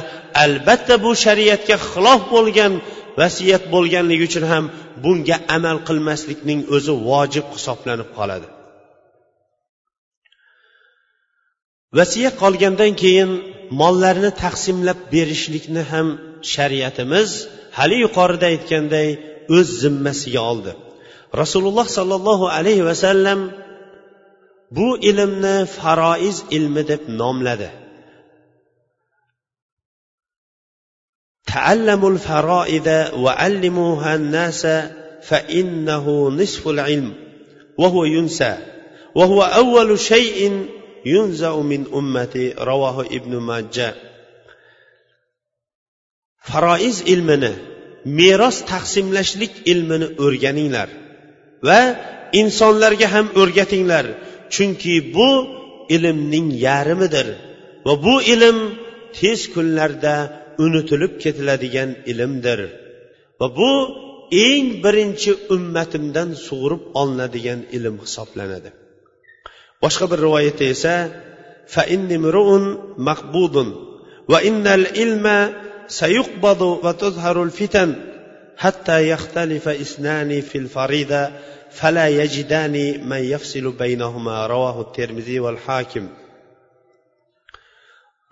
[0.44, 2.72] albatta bu shariatga xilof bo'lgan
[3.20, 4.64] vasiyat bo'lganligi uchun ham
[5.04, 8.48] bunga amal qilmaslikning o'zi vojib hisoblanib qoladi.
[11.98, 13.30] Vasiyat qolgandan keyin
[13.80, 16.06] mollarni taqsimlab berishlikni ham
[16.52, 17.30] shariatimiz
[17.78, 19.08] hali yuqorida aytganday
[19.56, 20.72] o'z zimmasiga oldi.
[21.42, 23.40] Rasululloh sollallohu alayhi vasallam
[24.76, 27.68] bu ilmni faroiz ilmi deb nomladi.
[31.45, 34.67] تعلموا الفرائض وعلموها الناس
[35.23, 37.13] فإنه نصف العلم
[37.77, 38.57] وهو ينسى
[39.15, 40.65] وهو أول شيء
[41.05, 43.95] ينزع من أمتي رواه ابن ماجه
[46.49, 47.53] faroiz ilmini
[48.19, 50.89] meros taqsimlashlik ilmini o'rganinglar
[51.67, 51.81] va
[52.41, 54.05] insonlarga ham o'rgatinglar
[54.55, 55.29] chunki bu
[55.95, 57.27] ilmning yarmidir
[57.85, 58.57] va bu ilm
[59.17, 60.15] tez kunlarda
[60.64, 62.60] unutilib ketiladigan ilmdir.
[63.40, 63.72] Va bu
[64.48, 68.70] eng birinchi ummatimdan sug'urib olinadigan ilm hisoblanadi.
[69.82, 70.96] Boshqa bir rivoyatda esa
[73.08, 73.68] maqbudun
[74.30, 75.38] va innal ilma
[76.00, 77.90] sayuqbadu va tuzharul fitan
[78.64, 81.22] hatta yaxtalifa isnani fil farida
[81.78, 86.04] fala yajidani man yafsilu baynahuma rawahu termiziy val hakim.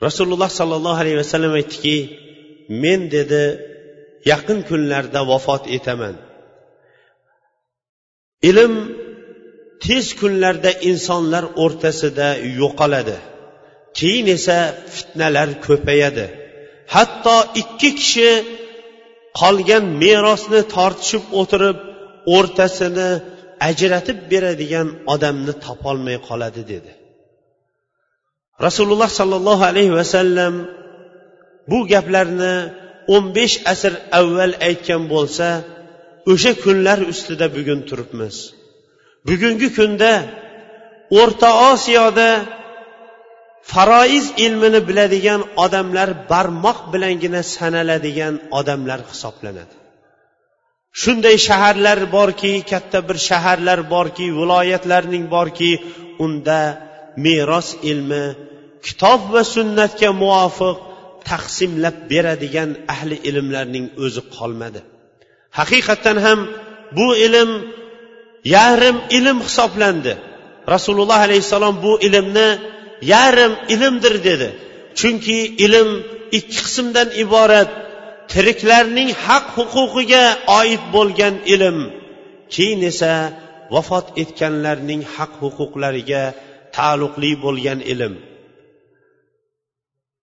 [0.06, 1.96] Rasululloh sollallohu alayhi vasallam aytdiki
[2.82, 3.42] men dedi
[4.30, 6.14] yaqin kunlarda vafot etaman.
[8.50, 8.74] Ilm
[9.84, 12.28] tez kunlarda insonlar o'rtasida
[12.60, 13.16] yo'qoladi.
[13.98, 14.58] Keyin esa
[14.94, 16.26] fitnalar ko'payadi.
[16.94, 18.30] Hatto ikki kishi
[19.40, 21.78] qolgan merosni tortishib o'tirib
[22.36, 23.08] o'rtasini
[23.68, 26.92] ajratib beradigan odamni topolmay qoladi dedi.
[28.66, 30.54] Rasululloh sollallohu alayhi vasallam
[31.70, 32.54] bu gaplarni
[33.14, 35.48] o'n besh asr avval aytgan bo'lsa
[36.32, 38.36] o'sha kunlar ustida bugun turibmiz.
[39.28, 40.12] Bugungi kunda
[41.20, 42.30] o'rta osiyoda
[43.72, 49.74] faroiz ilmini biladigan odamlar barmoq bilangina sanaladigan odamlar hisoblanadi.
[51.02, 55.70] Shunday shaharlar borki katta bir shaharlar borki viloyatlarning borki
[56.24, 56.60] unda
[57.24, 58.24] meros ilmi
[58.86, 60.76] kitob va sunnatga muvofiq
[61.30, 64.80] taqsimlab beradigan ahli ilmlarning o'zi qolmadi.
[65.58, 66.40] Haqiqatdan ham
[66.96, 67.50] bu ilm
[68.56, 70.12] yarim ilm hisoblandi.
[70.74, 72.48] Rasululloh alayhissalom bu ilmni
[73.14, 74.48] yarim ilmdir dedi.
[74.98, 75.88] Chunki ilm
[76.38, 77.70] ikki qismdan iborat
[78.32, 80.24] tiriklarning haq huquqiga
[80.60, 81.78] oid bo'lgan ilm.
[82.54, 83.12] Keyin esa
[83.74, 86.22] vafot etganlarning haq huquqlariga
[86.76, 88.14] taalluqli bo'lgan ilm.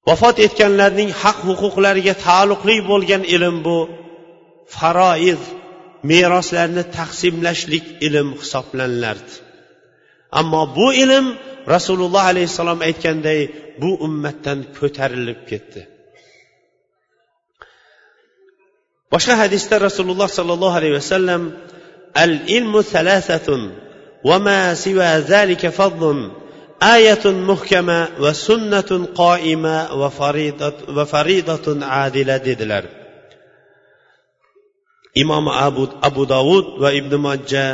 [0.08, 3.78] Vafot etganlarning haq huquqlariga taalluqli bo'lgan ilm bu
[4.76, 5.42] faroiz
[6.12, 9.34] meroslarni taqsimlashlik ilm hisoblanilardi
[10.40, 11.26] ammo bu ilm
[11.74, 13.40] rasululloh alayhissalom aytganday
[13.82, 15.82] bu ummatdan ko'tarilib ketdi.
[19.14, 21.42] Boshqa hadisda rasululloh sollallohu alayhi vasallam
[22.24, 23.62] al ilmu salasatun
[24.24, 26.32] وما سوى ذلك فضل
[26.84, 32.84] آية محكمة وسنة قائمة وفريضة, وفريضة عادلة faridat va faridatun adila dedilar
[35.16, 37.66] imom abu abu dovud va ibn majja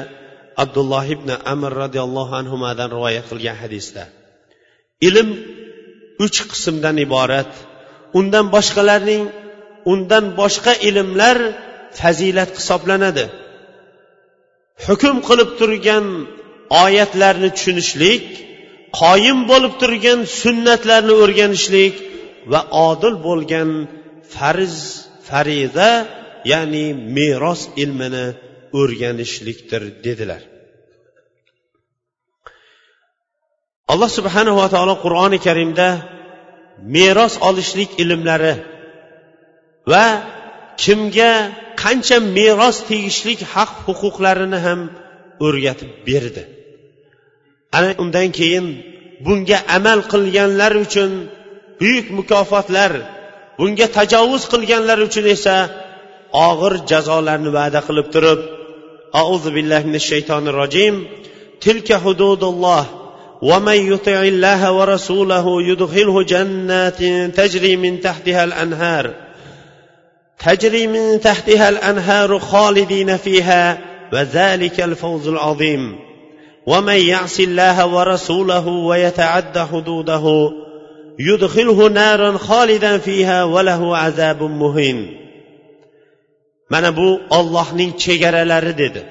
[0.58, 4.04] abdulloh ibn amr roziyallohu anhudan rivoyat qilgan hadisda
[5.08, 5.30] ilm
[6.26, 7.52] uch qismdan iborat
[8.20, 9.24] undan boshqalarning
[9.92, 11.38] undan boshqa ilmlar
[12.00, 13.26] fazilat hisoblanadi.
[14.86, 16.06] Hukm qilib turgan
[16.84, 18.26] oyatlarni tushunishlik
[19.02, 21.96] qoyim bo'lib turgan sunnatlarni o'rganishlik
[22.52, 23.70] va odil bo'lgan
[24.34, 24.76] farz
[25.28, 25.92] fariza
[26.52, 26.86] ya'ni
[27.18, 28.26] meros ilmini
[28.80, 30.42] o'rganishlikdir dedilar.
[33.92, 35.88] Alloh subhanava taolo qur'oni karimda
[36.96, 38.54] meros olishlik ilmlari
[39.92, 40.06] va
[40.84, 41.34] kimga
[41.82, 44.80] qancha meros tegishlik haq huquqlarini ham
[45.46, 46.44] o'rgatib berdi.
[47.77, 48.67] ana undan keyin
[49.25, 51.11] bunga amal qilganlar uchun
[51.81, 52.93] buyuk mukofotlar
[53.59, 55.57] bunga tajovuz qilganlar uchun esa
[56.49, 58.41] og'ir jazolarni va'da qilib turib
[59.23, 60.95] auzu billahi minash shaytonir rojim
[61.65, 62.85] tilka hududulloh
[63.51, 67.01] ومن يطع الله ورسوله يدخله جنات
[67.41, 69.15] تجري من تحتها الانهار
[70.39, 73.79] تجري من تحتها الانهار خالدين فيها
[74.13, 75.83] وذلك الفوز العظيم
[76.67, 80.51] ومن يعص الله ورسوله ويتعد حدوده
[81.19, 85.25] يدخله نارا خالدا فيها وله عذاب مهين
[86.71, 89.03] mana bu ollohning chegaralari dedi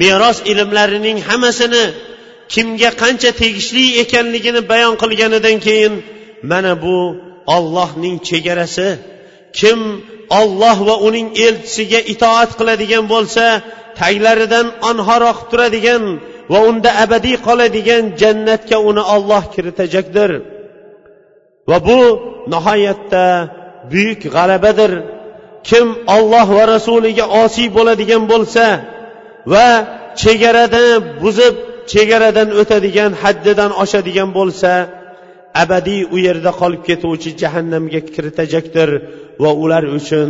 [0.00, 1.84] meros ilmlarining hammasini
[2.52, 5.94] kimga qancha tegishli ekanligini bayon qilganidan keyin
[6.50, 6.96] mana bu
[7.56, 8.88] ollohning chegarasi
[9.58, 9.78] kim
[10.40, 13.46] olloh va uning elchisiga itoat qiladigan bo'lsa
[14.00, 16.02] taglaridan anhor oqib turadigan
[16.51, 20.31] va unda abadiy qoladigan jannatga uni olloh kiritajakdir.
[21.69, 22.01] Va bu
[22.53, 23.25] nihoyatda
[23.91, 24.91] buyuk g'alabadir.
[25.69, 28.65] Kim olloh va rasuliga osiy bo'ladigan bo'lsa
[29.53, 29.67] va
[30.21, 30.87] chegarani
[31.23, 31.55] buzib
[31.91, 34.71] chegaradan o'tadigan haddidan oshadigan bo'lsa
[35.63, 38.89] abadiy u yerda qolib ketuvchi jahannamga kiritajakdir
[39.43, 40.29] va ular uchun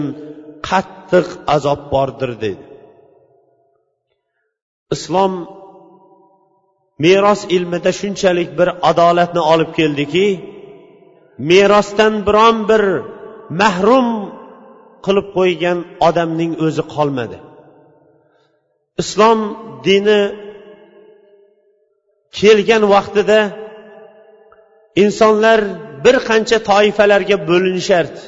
[0.70, 2.64] qattiq azob bordir dedi
[4.96, 5.34] islom
[7.06, 10.28] meros ilmida shunchalik bir adolatni olib keldiki
[11.50, 12.84] merosdan biron bir
[13.62, 14.08] mahrum
[15.06, 17.38] qilib qo'ygan odamning o'zi qolmadi.
[19.02, 19.40] Islom
[19.88, 20.22] dini
[22.40, 23.40] kelgan vaqtida
[25.04, 25.60] insonlar
[26.06, 28.22] bir qancha toifalarga bo'linishardi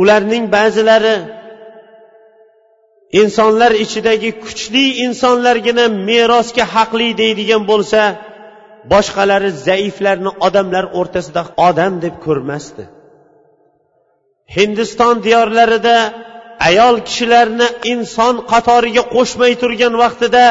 [0.00, 1.16] ularning ba'zilari
[3.20, 8.00] insonlar ichidagi kuchli insonlargina merosga haqli deydigan bo'lsa
[8.92, 12.84] boshqalari zaiflarni odamlar o'rtasida odam deb ko'rmasdi.
[14.56, 15.96] Hindiston diyorlarida
[16.68, 20.44] ayol kishilarni inson qatoriga qo'shmay turgan vaqtida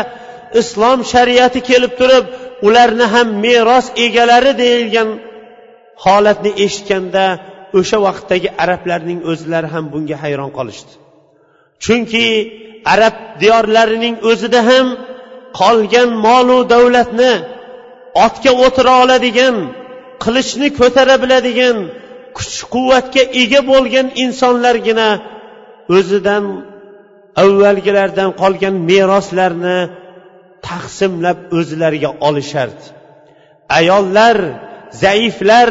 [0.61, 2.25] islom shariati kelib turib
[2.67, 5.09] ularni ham meros egalari deyilgan
[6.05, 7.25] holatni eshitganda
[7.79, 10.93] o'sha vaqtdagi arablarning o'zlari ham bunga hayron qolishdi.
[11.83, 12.27] Chunki
[12.93, 14.87] arab diyorlarining o'zida ham
[15.59, 17.33] qolgan molu davlatni
[18.25, 19.55] otga o'tira oladigan
[20.23, 21.77] qilichni ko'tara biladigan
[22.37, 25.09] kuch quvvatga ega bo'lgan insonlargina
[25.97, 26.43] o'zidan
[27.43, 29.79] avvalgilardan qolgan meroslarni
[30.67, 32.85] taqsimlab o'zlariga olishardi.
[33.79, 34.37] Ayollar
[35.03, 35.69] zaiflar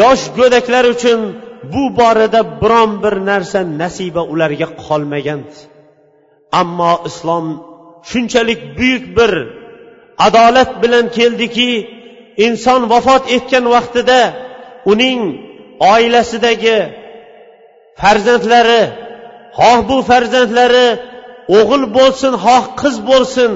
[0.00, 1.20] yosh go'daklar uchun
[1.72, 5.40] bu borada biron bir narsa nasiba ularga qolmagan.
[6.60, 7.46] Ammo islom
[8.10, 9.32] shunchalik buyuk bir
[10.26, 11.70] adolat bilan keldiki
[12.46, 14.20] inson vafot etgan vaqtida
[14.92, 15.20] uning
[15.92, 16.78] oilasidagi
[18.00, 18.82] farzandlari
[19.58, 20.88] xoh bu farzandlari
[21.58, 23.52] o'g'il bo'lsin xoh qiz bo'lsin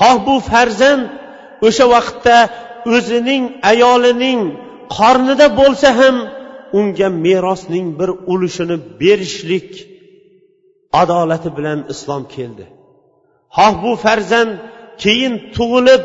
[0.00, 1.04] xoh bu farzand
[1.66, 2.38] o'sha vaqtda
[2.94, 4.40] o'zining ayolining
[4.96, 6.16] qornida bo'lsa ham
[6.78, 9.70] unga merosning bir ulushini berishlik
[11.02, 12.64] adolati bilan islom keldi.
[13.56, 14.52] Xoh bu farzand
[15.02, 16.02] keyin tug'ilib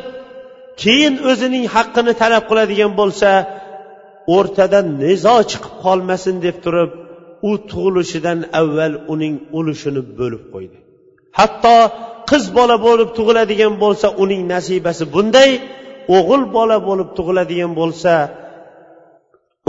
[0.83, 3.29] keyin o'zining haqqini talab qiladigan bo'lsa
[4.35, 6.91] o'rtada nizo chiqib qolmasin deb turib
[7.49, 10.77] u tug'ilishidan avval uning ulushini bo'lib qo'ydi.
[11.39, 11.75] Hatto
[12.29, 15.51] qiz bola bo'lib tug'iladigan bo'lsa uning nasibasi bunday
[16.17, 18.13] o'g'il bola bo'lib tug'iladigan bo'lsa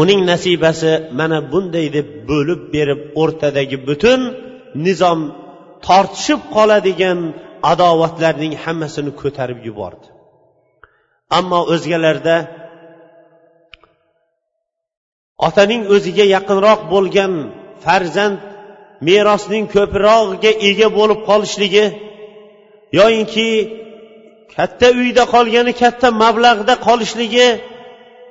[0.02, 4.20] uning nasibasi mana bunday deb bo'lib berib o'rtadagi butun
[4.86, 5.20] nizom
[5.86, 7.18] tortishib qoladigan
[7.72, 10.06] adovatlarning hammasini ko'tarib yubordi.
[11.38, 12.36] Ammo o'zgalarda
[15.46, 17.32] otaning o'ziga yaqinroq bo'lgan
[17.84, 18.38] farzand
[19.08, 21.84] merosning ko'prog'iga ega bo'lib qolishligi
[22.98, 23.48] yoyinki
[24.54, 27.48] katta uyda qolgani katta mablag'da qolishligi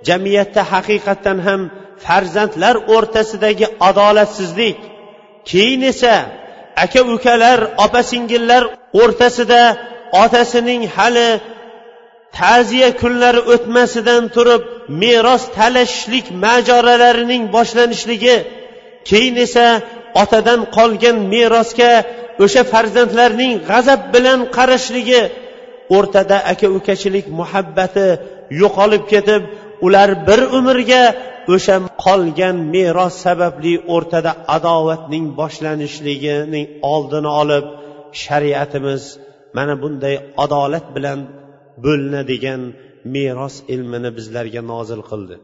[0.08, 1.62] jamiyatda haqiqatdan ham
[2.06, 4.78] farzandlar o'rtasidagi adolatsizlik.
[5.50, 6.16] Keyin esa
[6.84, 8.64] aka ukalar opa singillar
[9.02, 9.62] o'rtasida
[10.24, 11.30] otasining hali
[12.38, 14.64] ta'ziya kunlari o'tmasidan turib
[15.02, 18.38] meros talashishlik majoralarining boshlanishligi
[19.10, 19.66] keyin esa
[20.22, 21.92] otadan qolgan merosga
[22.44, 25.22] o'sha farzandlarning g'azab bilan qarashligi
[25.98, 28.08] o'rtada aka ukachilik muhabbati
[28.62, 29.42] yo'qolib ketib
[29.86, 31.04] ular bir umrga
[31.56, 37.66] o'sha qolgan meros sababli o'rtada adovatning boshlanishligining oldini olib
[38.24, 39.04] shariatimiz
[39.58, 41.20] mana bunday adolat bilan
[41.86, 42.62] bo'linadigan
[43.16, 45.36] meros ilmini bizlarga nozil qildi.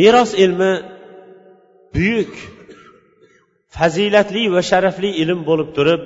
[0.00, 0.72] Meros ilmi
[1.94, 2.34] buyuk
[3.78, 6.02] fazilatli va sharafli ilm bo'lib turib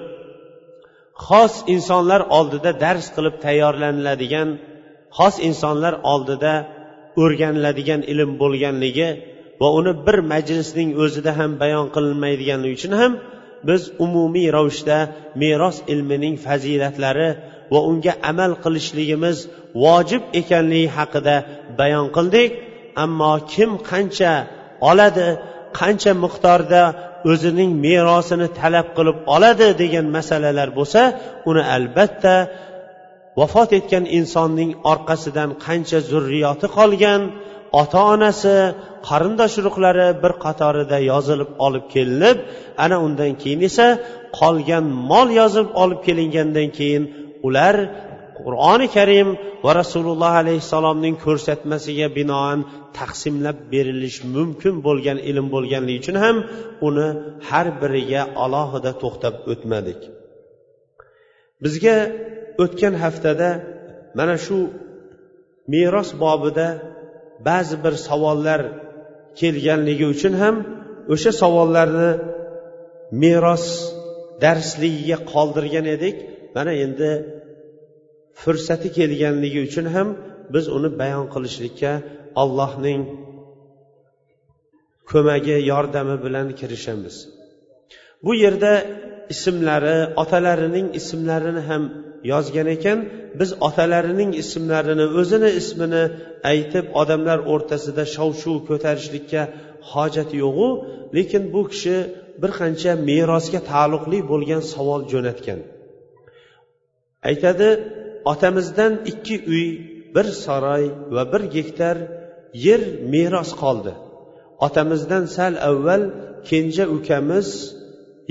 [1.26, 4.48] xos insonlar oldida dars qilib tayyorlaniladigan
[5.18, 6.54] xos insonlar oldida
[7.22, 9.08] o'rganiladigan ilm bo'lganligi
[9.60, 13.12] va uni bir majlisning o'zida ham bayon qilinmaydiganligi uchun ham
[13.68, 14.98] biz umumiy ravishda
[15.42, 17.28] meros ilmining fazilatlari
[17.72, 19.36] va unga amal qilishligimiz
[19.84, 21.36] vojib ekanligi haqida
[21.80, 22.50] bayon qildik.
[23.04, 24.32] Ammo kim qancha
[24.90, 25.28] oladi
[25.78, 26.82] qancha miqdorda
[27.32, 31.00] o'zining merosini talab qilib oladi degan masalalar bo'lsa
[31.50, 32.34] uni albatta
[33.38, 37.20] vafot etgan insonning orqasidan qancha zurriyoti qolgan
[37.80, 38.54] ota onasi
[39.08, 42.38] qarindosh urug'lari bir qatorida yozilib olib kelinib
[42.84, 43.86] ana undan keyin esa
[44.40, 47.02] qolgan mol yozib olib kelingandan keyin
[47.46, 47.74] ular
[48.46, 49.28] qur'oni karim
[49.64, 52.58] va rasululloh alayhissalomning ko'rsatmasiga binoan
[52.98, 56.36] taqsimlab berilish mumkin bo'lgan ilm bo'lganligi uchun ham
[56.88, 57.08] uni
[57.48, 60.00] har biriga alohida to'xtab o'tmadik.
[61.64, 61.96] Bizga
[62.64, 63.50] o'tgan haftada
[64.18, 64.58] mana shu
[65.72, 66.68] meros bobida
[67.48, 68.60] ba'zi bir savollar
[69.40, 70.56] kelganligi uchun ham
[71.14, 72.10] o'sha savollarni
[73.22, 73.64] meros
[74.44, 76.16] darsligiga qoldirgan edik.
[76.56, 77.10] Mana endi
[78.42, 80.08] fursati kelganligi uchun ham
[80.54, 81.92] biz uni bayon qilishlikka
[82.42, 83.02] allohning
[85.10, 87.16] ko'magi yordami bilan kirishamiz.
[88.24, 88.72] Bu yerda
[89.34, 91.82] ismlari otalarining ismlarini ham
[92.32, 92.98] yozgan ekan.
[93.40, 96.02] Biz otalarining ismlarini o'zini ismini
[96.52, 99.42] aytib odamlar o'rtasida shov shuv ko'tarishlikka
[99.92, 100.68] hojat yo'g'u
[101.16, 101.96] lekin bu kishi
[102.42, 105.60] bir qancha merosga taalluqli bo'lgan savol jo'natgan.
[107.30, 107.68] Aytadi
[108.32, 109.66] otamizdan ikki uy
[110.14, 111.96] bir saroy va bir gektar
[112.66, 113.92] yer meros qoldi.
[114.66, 116.02] Otamizdan sal avval
[116.48, 117.48] kenja ukamiz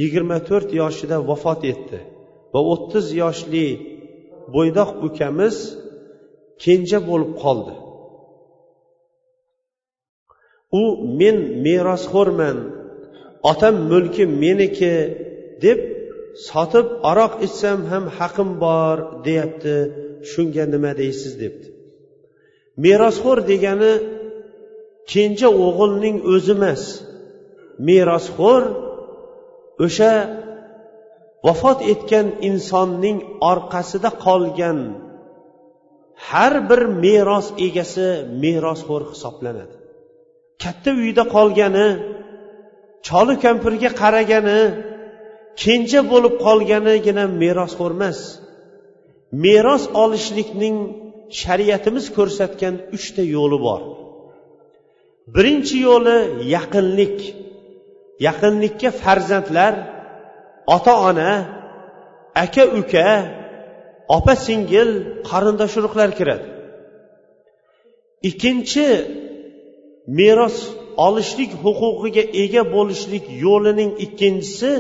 [0.02, 2.00] yigirma to'rt yoshida vafot etdi
[2.54, 3.68] va o'ttiz yoshli
[4.56, 5.56] bo'ydoq ukamiz
[6.64, 7.74] kenja bo'lib qoldi.
[10.82, 10.84] U
[11.20, 12.58] men merosxo'rman
[13.52, 14.94] otam mulki meniki
[15.64, 15.80] deb
[16.48, 19.76] sotib aroq ichsam ham haqim bor deyapti.
[20.32, 21.68] Shunga nima deysiz debdi.
[22.84, 23.94] Merosxo'r degani
[25.12, 26.84] kenja o'g'ilning o'zi emas.
[27.88, 28.64] Merosxo'r
[29.86, 30.14] o'sha
[31.46, 33.18] vafot etgan insonning
[33.52, 34.80] orqasida qolgan
[36.28, 38.08] har bir meros egasi
[38.44, 39.76] merosxo'r hisoblanadi.
[40.64, 41.88] Katta uyda qolgani
[43.08, 44.60] choli kampirga qaragani
[45.62, 48.20] kenja bo'lib qolganigina merosxo'r emas
[49.46, 50.78] meros olishlikning
[51.42, 53.82] shariatimiz ko'rsatgan uchta yo'li bor.
[55.36, 56.18] Birinchi yo'li
[56.56, 57.18] yaqinlik.
[58.28, 59.74] Yaqinlikka farzandlar
[60.76, 61.32] ota ona
[62.44, 63.08] aka uka
[64.18, 64.90] opa singil
[65.30, 66.48] qarindosh urug'lar kiradi.
[68.30, 68.88] Ikkinchi
[70.20, 70.58] meros
[71.06, 74.72] olishlik huquqiga ega bo'lishlik yo'lining ikkinchisi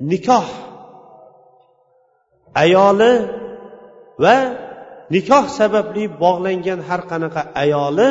[0.00, 0.48] nikoh.
[2.62, 3.12] Ayoli
[4.24, 4.36] va
[5.14, 8.08] nikoh sababli bog'langan har qanaqa ayoli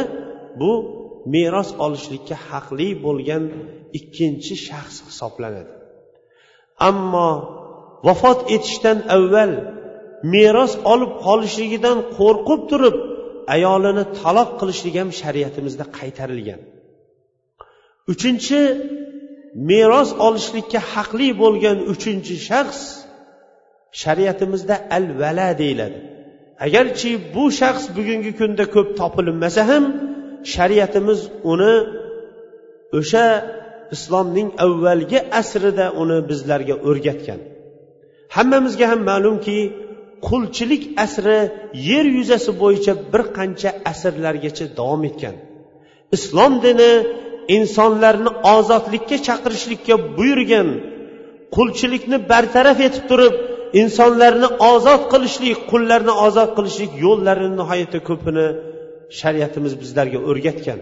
[0.59, 0.71] bu
[1.33, 3.43] meros olishlikka haqli bo'lgan
[3.99, 5.71] ikkinchi shaxs hisoblanadi.
[6.89, 7.29] Ammo
[8.07, 9.51] vafot etishdan avval
[10.33, 12.95] meros olib qolishligidan qo'rqib turib
[13.55, 16.61] ayolini taloq qilishlik ham shariatimizda qaytarilgan.
[18.11, 18.59] Uchinchi
[19.69, 22.81] meros olishlikka haqli bo'lgan uchinchi shaxs
[24.01, 25.97] shariatimizda al vala deyiladi.
[26.65, 29.83] Agarchi bu shaxs bugungi kunda ko'p topilinmasa ham
[30.53, 31.19] shariatimiz
[31.51, 31.75] uni
[32.99, 33.25] o'sha
[33.95, 37.39] islomning avvalgi asrida uni bizlarga o'rgatgan.
[38.35, 39.57] Hammamizga ham ma'lumki
[40.27, 41.39] qulchilik asri
[41.89, 45.35] yer yuzasi bo'yicha bir qancha asrlargacha davom etgan.
[46.15, 46.91] Islom dini
[47.57, 50.67] insonlarni ozodlikka chaqirishlikka buyurgan
[51.55, 53.33] qulchilikni bartaraf etib turib
[53.81, 58.45] insonlarni ozod qilishlik qullarni ozod qilishlik yo'llarini nihoyatda ko'pini
[59.19, 60.79] shariatimiz bizlarga o'rgatgan.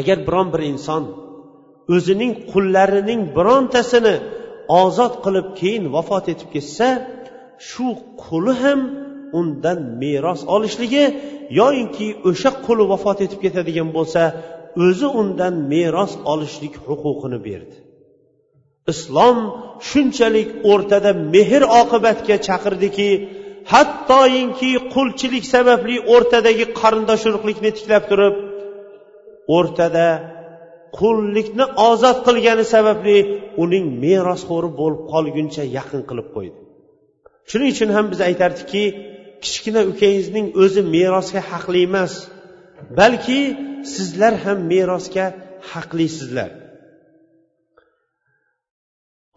[0.00, 1.02] Agar biron bir inson
[1.94, 4.14] o'zining qullarining birontasini
[4.82, 6.88] ozod qilib keyin vafot etib ketsa
[7.68, 7.86] shu
[8.24, 8.80] quli ham
[9.40, 11.04] undan meros olishligi
[11.60, 14.22] yoyinki o'sha quli vafot etib ketadigan bo'lsa
[14.86, 17.76] o'zi undan meros olishlik huquqini berdi.
[18.92, 19.38] Islom
[19.90, 23.10] shunchalik o'rtada mehr oqibatga chaqirdiki
[23.72, 28.34] hattoyinki qulchilik sababli o'rtadagi qarindosh urug'likni tiklab turib
[29.56, 30.08] o'rtada
[30.98, 33.18] qullikni ozod qilgani sababli
[33.62, 36.58] uning merosxo'ri bo'lib qolguncha yaqin qilib qo'ydi.
[37.50, 38.84] Shuning uchun ham biz aytardikki
[39.44, 42.12] kichkina ukangizning o'zi merosga haqli emas
[43.00, 43.40] balki
[43.94, 45.26] sizlar ham merosga
[45.70, 46.50] haqlisizlar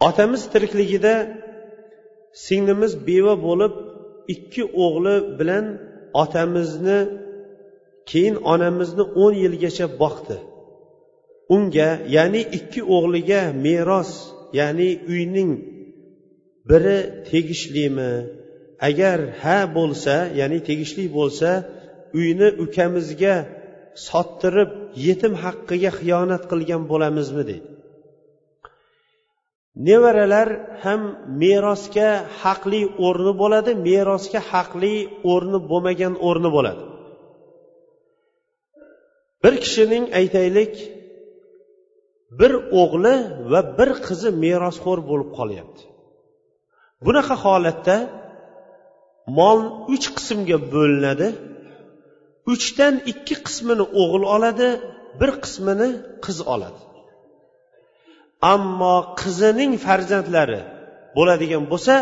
[0.08, 1.14] otamiz tirikligida
[2.46, 3.74] singlimiz beva bo'lib
[4.34, 5.66] ikki o'g'li bilan
[6.22, 6.98] otamizni
[8.10, 10.36] keyin onamizni o'n yilgacha boqdi.
[11.54, 14.10] Unga ya'ni ikki o'g'liga meros
[14.58, 15.52] ya'ni uyning
[16.68, 16.98] biri
[17.30, 18.12] tegishlimi?
[18.88, 21.50] Agar ha bo'lsa ya'ni tegishli bo'lsa
[22.18, 23.34] uyni ukamizga
[24.08, 24.70] sottirib
[25.06, 27.68] yetim haqqiga xiyonat qilgan bo'lamizmi deydi.
[29.88, 30.48] Nevaralar
[30.84, 31.00] ham
[31.42, 32.10] merosga
[32.42, 34.94] haqli o'rni bo'ladi merosga haqli
[35.32, 36.82] o'rni bo'lmagan o'rni bo'ladi.
[39.42, 40.74] Bir kishining aytaylik
[42.38, 43.16] bir o'g'li
[43.50, 45.82] va bir qizi merosxo'r bo'lib qolyapti.
[47.04, 47.96] Bunaqa holatda
[49.38, 49.58] mol
[49.94, 51.28] uch qismga bo'linadi.
[52.52, 54.68] Uchdan ikki qismini o'g'il oladi
[55.20, 55.88] bir qismini
[56.24, 56.80] qiz oladi.
[58.52, 60.60] Ammo qizining farzandlari
[61.16, 61.94] bo'ladigan bo'lsa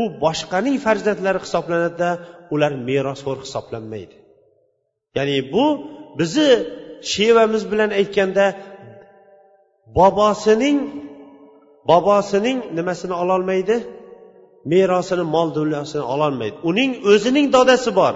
[0.00, 2.10] u boshqaning farzandlari hisoblanadida
[2.54, 4.16] ular merosxo'r hisoblanmaydi.
[5.16, 5.64] Ya'ni bu
[6.18, 6.50] bizni
[7.12, 8.46] shevamiz bilan aytganda
[9.98, 10.78] bobosining
[11.90, 13.76] bobosining nimasini ololmaydi?
[14.72, 16.56] Merosini mol dunyosini ololmaydi.
[16.70, 18.14] Uning o'zining dodasi bor.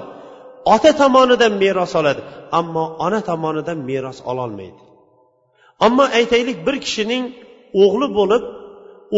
[0.73, 2.21] Ota tomonidan meros oladi
[2.59, 4.81] ammo ona tomonidan meros ololmaydi.
[5.87, 7.25] Ammo aytaylik bir kishining
[7.83, 8.43] o'g'li bo'lib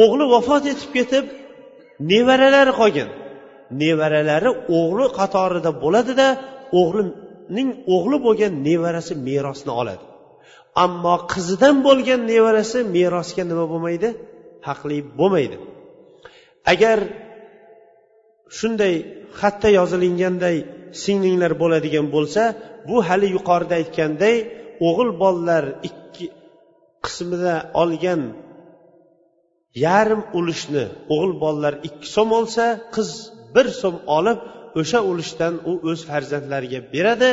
[0.03, 1.25] o'g'li vafot etib ketib
[2.13, 3.09] nevaralari qolgan.
[3.83, 6.29] Nevaralari o'g'li qatorida bo'ladida
[6.81, 10.05] o'g'lining o'g'li bo'lgan nevarasi merosni oladi.
[10.85, 14.09] Ammo qizidan bo'lgan nevarasi merosga nima bo'lmaydi?
[14.69, 15.57] Haqli bo'lmaydi.
[16.73, 16.99] Agar
[18.59, 18.95] shunday
[19.41, 20.57] xatda yozilinganday
[21.03, 22.43] singlinglar bo'ladigan bo'lsa
[22.89, 24.37] bu hali yuqorida aytganday
[24.89, 26.27] o'g'il bolalar ikki
[27.05, 28.23] qismida olgan
[29.87, 30.85] yarim ulushni
[31.15, 32.65] o'g'il bolalar ikki so'm olsa
[32.95, 33.11] qiz
[33.55, 34.39] bir so'm olib
[34.81, 37.31] o'sha ulushdan u o'z farzandlariga beradi.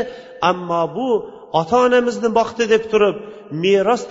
[0.49, 1.07] Ammo bu
[1.59, 3.17] ota onamizni boqdi deb turib
[3.63, 4.01] meros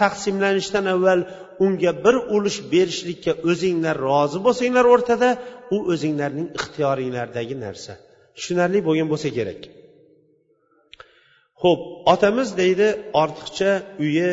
[0.00, 1.20] taqsimlanishdan avval
[1.64, 5.28] unga bir ulush berishlikka o'zinglar rozi bo'lsanglar o'rtada
[5.76, 7.92] u o'zinglarning ixtiyoringlardagi narsa.
[8.38, 9.60] Tushunarli bo'lgan bo'lsa kerak.
[11.62, 11.80] Ho'p
[12.12, 12.88] otamiz deydi
[13.22, 13.72] ortiqcha
[14.04, 14.30] uyi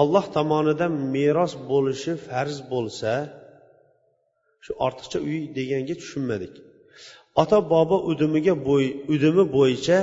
[0.00, 3.12] olloh tomonidan meros bo'lishi farz bo'lsa
[4.64, 6.54] shu ortiqcha uy deganga tushunmadik.
[7.42, 9.98] Ota bobo udumiga bo'y udumi bo'yicha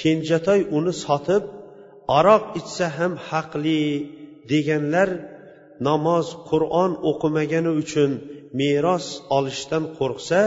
[0.00, 1.42] kenjatoy uni sotib
[2.18, 3.80] aroq ichsa ham haqli
[4.50, 5.08] deganlar
[5.88, 8.10] namoz qur'on o'qimagani uchun
[8.60, 10.40] meros olishdan qo'rqsa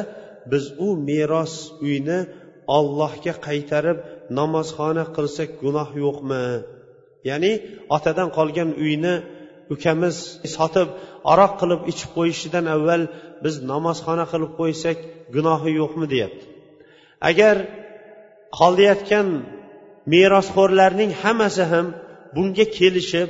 [0.51, 1.53] biz u meros
[1.87, 2.19] uyni
[2.77, 3.97] ollohga qaytarib
[4.39, 6.45] namozxona qilsak gunoh yo'qmi?
[7.29, 7.53] Ya'ni
[7.95, 9.15] otadan qolgan uyni
[9.73, 10.15] ukamiz
[10.55, 10.89] sotib
[11.31, 13.03] aroq qilib ichib qo'yishidan avval
[13.43, 14.97] biz namozxona qilib qo'ysak
[15.35, 16.45] gunohi yo'qmi deyapti.
[17.29, 17.55] Agar
[18.59, 19.27] qolayotgan
[20.13, 21.87] merosxo'rlarning hammasi ham
[22.35, 23.29] bunga kelishib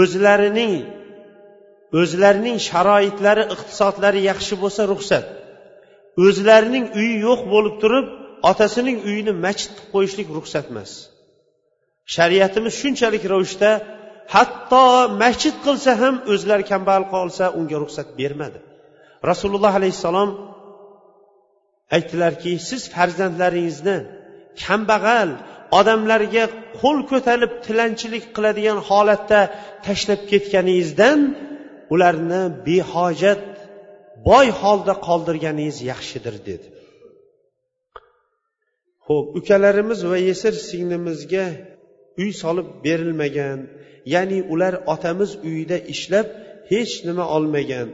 [0.00, 0.72] o'zlarining
[2.00, 5.26] o'zlarining sharoitlari iqtisodlari yaxshi bo'lsa ruxsat.
[6.24, 8.06] O'zlarining uyi yo'q bo'lib turib
[8.50, 10.90] otasining uyini masjid qilib qo'yishlik ruxsat emas.
[12.14, 13.70] Shariatimiz shunchalik ravishda
[14.34, 14.84] hatto
[15.22, 18.58] masjid qilsa ham o'zlari kambag'al qolsa unga ruxsat bermadi.
[19.30, 20.30] Rasululloh alayhissalom
[21.96, 23.98] aytdilarki siz farzandlaringizni
[24.64, 25.30] kambag'al
[25.78, 26.44] odamlarga
[26.80, 29.40] qo'l ko'tarib tilanchilik qiladigan holatda
[29.86, 31.20] tashlab ketganingizdan
[31.94, 33.40] ularni behojat
[34.26, 36.68] boy holda qoldirganingiz yaxshidir dedi.
[39.06, 41.46] Ho'p ukalarimiz va yesir singlimizga
[42.20, 43.58] uy solib berilmagan
[44.14, 46.26] ya'ni ular otamiz uyida ishlab
[46.70, 47.88] hech nima olmagan.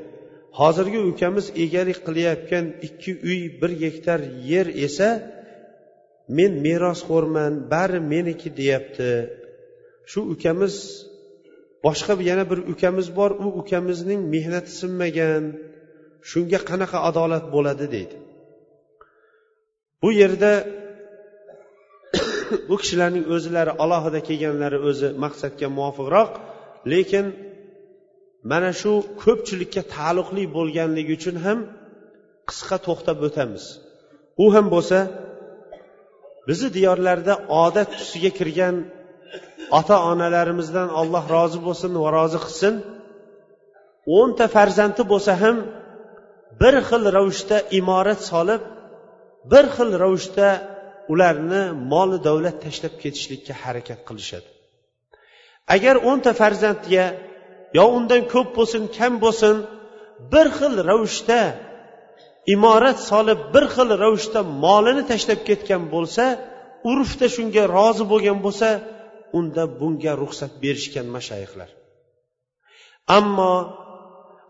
[0.60, 4.20] Hozirgi ukamiz egalik qilayotgan ikki uy bir gektar
[4.50, 5.08] yer esa
[6.36, 9.10] men merosxo'rman bari meniki deyapti.
[10.10, 10.74] Shu ukamiz
[11.84, 15.44] boshqa yana bir ukamiz bor u ukamizning mehnati sinmagan.
[16.30, 18.16] Shunga qanaqa adolat bo'ladi deydi.
[20.02, 20.52] Bu yerda
[22.68, 26.30] bu kishilarning o'zlari alohida kelganlari o'zi maqsadga muvofiqroq
[26.92, 27.26] lekin
[28.50, 31.58] mana shu ko'pchilikka taalluqli bo'lganligi uchun ham
[32.48, 33.64] qisqa to'xtab o'tamiz.
[34.44, 34.98] U ham bo'lsa
[36.48, 38.76] bizni diyorlarda odat tusiga kirgan
[39.78, 42.74] ota onalarimizdan alloh rozi bo'lsin va rozi qilsin.
[44.18, 45.56] O'nta farzandi bo'lsa ham
[46.60, 48.62] bir xil ravishda imorat solib
[49.52, 50.48] bir xil ravishda
[51.12, 54.48] ularni moli davlat tashlab ketishlikka harakat qilishadi.
[55.74, 57.04] Agar o'nta farzandga
[57.78, 59.56] yo undan ko'p bo'lsin kam bo'lsin
[60.32, 61.40] bir xil ravishda
[62.54, 66.24] imorat solib bir xil ravishda molini tashlab ketgan bo'lsa
[66.90, 68.68] urfda shunga rozi bo'lgan bo'lsa
[69.38, 71.70] unda bunga ruxsat berishgan mashayixlar
[73.18, 73.54] ammo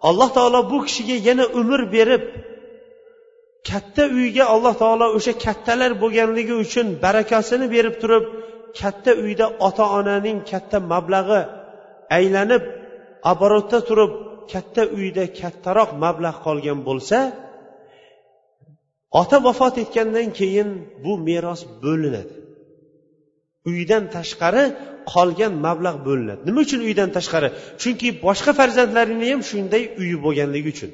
[0.08, 2.24] alloh taolo bu kishiga yana umr berib
[3.68, 8.24] katta uyga alloh taolo o'sha kattalar bo'lganligi uchun barakasini berib turib
[8.80, 11.40] katta uyda ota onaning katta mablag'i
[12.18, 12.62] aylanib
[13.32, 14.12] оборотda turib
[14.52, 17.18] katta uyda kattaroq mablag' qolgan bo'lsa
[19.20, 20.68] ota vafot etgandan keyin
[21.04, 22.43] bu meros bo'linadi.
[23.70, 24.64] Uydan tashqari
[25.12, 26.40] qolgan mablag' bo'linadi.
[26.48, 27.48] Nima uchun uydan tashqari?
[27.82, 30.90] Chunki boshqa farzandlarini ham shunday uyi bo'lganligi uchun.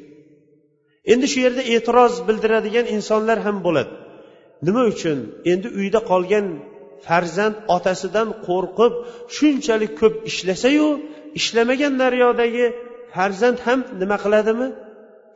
[1.13, 3.93] Endi shu yerda e'tiroz bildiradigan insonlar ham bo'ladi.
[4.67, 5.19] Nima uchun?
[5.53, 6.47] Endi uyda qolgan
[7.07, 8.93] farzand otasidan qo'rqib
[9.37, 10.89] shunchalik ko'p ishlasayu
[11.39, 12.67] ishlamagan daryodagi
[13.15, 14.69] farzand ham nima qiladimi?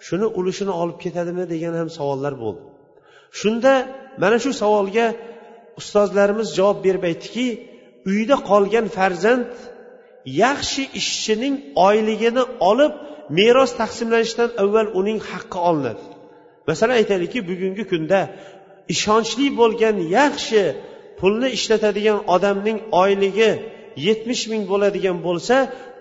[0.06, 2.62] Shuni ulushini olib ketadimi degan ham savollar bo'ldi.
[3.40, 3.72] Shunda
[4.22, 5.06] mana shu savolga
[5.80, 7.46] ustozlarimiz javob berib aytdiki
[8.10, 9.50] uyda qolgan farzand
[10.44, 11.54] yaxshi ishchining
[11.88, 12.92] oyligini olib
[13.38, 16.04] meros taqsimlanishidan avval uning haqqi olinadi.
[16.68, 18.20] Masalan aytaylikki bugungi kunda
[18.94, 20.62] ishonchli bo'lgan yaxshi
[21.18, 23.50] pulni ishlatadigan odamning oyligi
[24.06, 25.56] yetmish ming bo'ladigan bo'lsa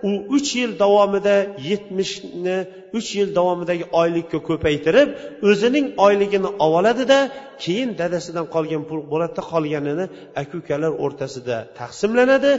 [0.09, 1.35] u uch yil davomida
[1.69, 2.57] yetmishni
[2.97, 5.09] uch yil davomidagi oylikka ko'paytirib
[5.49, 7.19] o'zining oyligini oladida
[7.63, 10.05] keyin dadasidan qolgan pul bo'ladida qolganini
[10.41, 12.51] aka ukalar o'rtasida taqsimlanadi.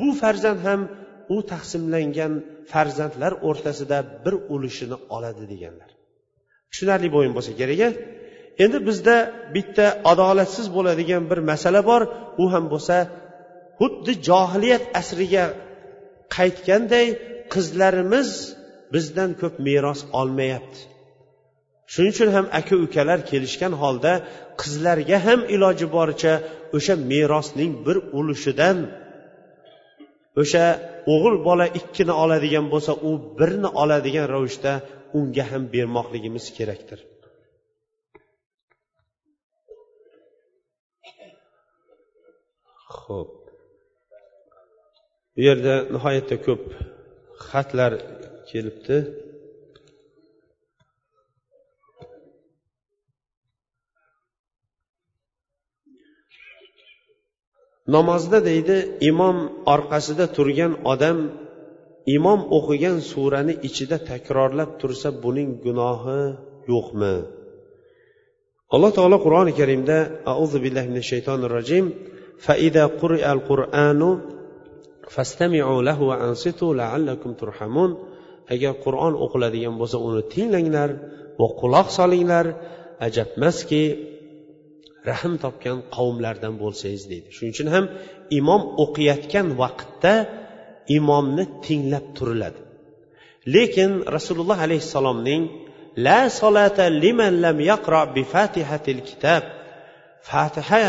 [0.00, 0.80] Bu farzand ham
[1.34, 2.32] u taqsimlangan
[2.72, 5.90] farzandlar o'rtasida bir ulushini oladi deganlar.
[6.70, 7.94] Tushunarli bo'lgan bo'lsa kerak
[8.64, 9.16] endi bizda
[9.54, 12.02] bitta adolatsiz bo'ladigan bir masala bor.
[12.42, 12.96] U ham bo'lsa
[13.80, 15.44] xuddi johiliyat asriga
[16.36, 17.06] qaytganday
[17.54, 18.30] qizlarimiz
[18.94, 20.80] bizdan ko'p meros olmayapti.
[21.92, 24.12] Shuning uchun ham aka ukalar kelishgan holda
[24.60, 26.34] qizlarga ham iloji boricha
[26.76, 28.78] o'sha merosning bir ulushidan
[30.42, 30.64] o'sha
[31.12, 34.72] o'g'il bola ikkini oladigan bo'lsa u birni oladigan ravishda
[35.18, 37.00] unga ham bermoqligimiz kerakdir.
[43.00, 43.39] Ho'p
[45.35, 46.63] bu yerda nihoyatda ko'p
[47.49, 47.91] xatlar
[48.49, 48.97] kelibdi
[57.95, 58.77] namozda deydi
[59.11, 59.37] imom
[59.73, 61.17] orqasida turgan odam
[62.17, 66.21] imom o'qigan surani ichida takrorlab tursa buning gunohi
[66.71, 67.15] yo'qmi
[68.75, 69.97] alloh taolo qur'oni karimda
[70.33, 71.85] auzu billahi minash shaytonir rojim
[72.45, 74.01] فإذا قرئ القرآن
[75.14, 77.90] fastamiu lahu va ansitu la'allakum turhamun.
[78.54, 80.90] Agar qur'on o'qiladigan bo'lsa uni tinglanglar
[81.40, 82.46] va quloq solinglar.
[83.06, 83.82] Ajabmaski
[85.08, 87.28] rahm topgan qavmlardan bo'lsangiz deydi.
[87.36, 87.84] Shuning uchun ham
[88.38, 90.14] imom o'qiyotgan vaqtda
[90.98, 92.60] imomni tinglab turiladi.
[93.54, 95.42] Lekin rasululloh alayhissalomning
[96.06, 99.42] la solata liman lam yaqro bi fatihatil kitob
[100.30, 100.86] fatiha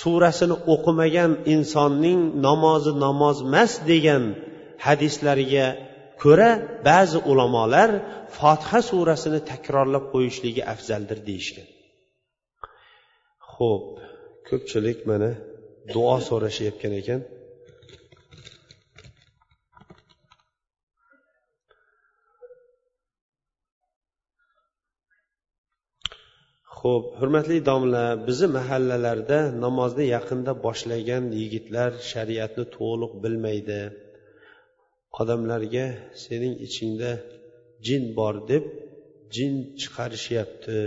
[0.00, 4.22] surasini o'qimagan insonning namozi namoz emas degan
[4.86, 5.66] hadislariga
[6.22, 6.50] ko'ra
[6.88, 7.90] ba'zi ulamolar
[8.38, 11.68] fotiha surasini takrorlab qo'yishligi afzaldir deyishgan
[13.54, 13.84] ho'p
[14.48, 15.30] ko'pchilik mana
[15.94, 17.20] duo so'rashayotgan ekan.
[26.84, 33.80] Ho'p hurmatli domla bizni mahallalarda namozni yaqinda boshlagan yigitlar shariatni to'liq bilmaydi.
[35.20, 35.86] Odamlarga
[36.24, 37.12] sening ichingda
[37.86, 38.64] jin bor deb
[39.34, 40.80] jin chiqarishyapti.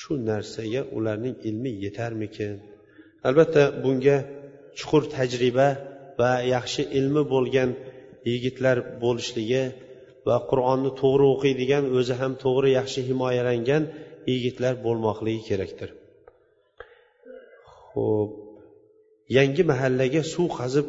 [0.00, 2.52] Shu narsaga ularning ilmi yetarmikin?
[3.28, 4.16] Albatta bunga
[4.78, 5.68] chuqur tajriba
[6.20, 7.70] va yaxshi ilmi bo'lgan
[8.30, 9.64] yigitlar bo'lishligi
[10.28, 13.82] va qur'onni to'g'ri o'qiydigan o'zi ham to'g'ri yaxshi himoyalangan
[14.34, 15.90] yigitlar bo'lmoqligi kerakdir.
[17.92, 18.32] Ho'p
[19.38, 20.88] yangi mahallaga suv qazib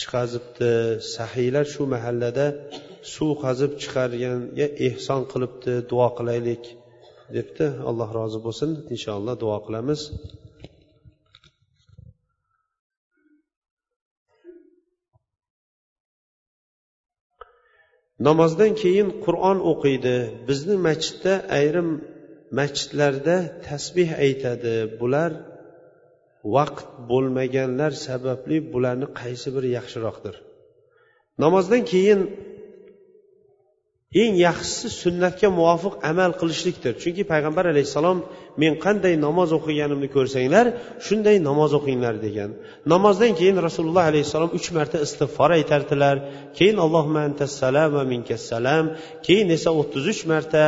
[0.00, 0.70] chiqazibdi.
[1.14, 2.46] Sahiylar shu mahallada
[3.14, 6.64] suv qazib chiqarganga ehson qilibdi duo qilaylik
[7.36, 7.66] debdi.
[7.90, 8.70] Alloh rozi bo'lsin.
[8.94, 10.00] Inshaalloh duo qilamiz.
[18.26, 20.16] Namozdan keyin qur'on o'qiydi.
[20.48, 21.88] Bizni masjidda ayrim
[22.58, 23.36] masjidlarda
[23.68, 24.74] tasbeh aytadi.
[25.00, 25.32] Bular
[26.56, 30.34] vaqt bo'lmaganlar sababli bularni qaysi biri yaxshiroqdir?
[31.44, 32.20] Namozdan keyin
[34.22, 36.92] eng yaxshisi sunnatga muvofiq amal qilishlikdir.
[37.02, 38.18] Chunki payg'ambar alayhissalom
[38.62, 40.66] men qanday namoz o'qiganimni ko'rsanglar
[41.06, 42.50] shunday namoz o'qinglar degan.
[42.92, 46.16] Namozdan keyin rasululloh alayhissalom uch marta istig'for aytardilar.
[46.58, 48.84] Keyin allohumma antassalam va minkassalam.
[49.26, 50.64] Keyin esa o'ttiz uch marta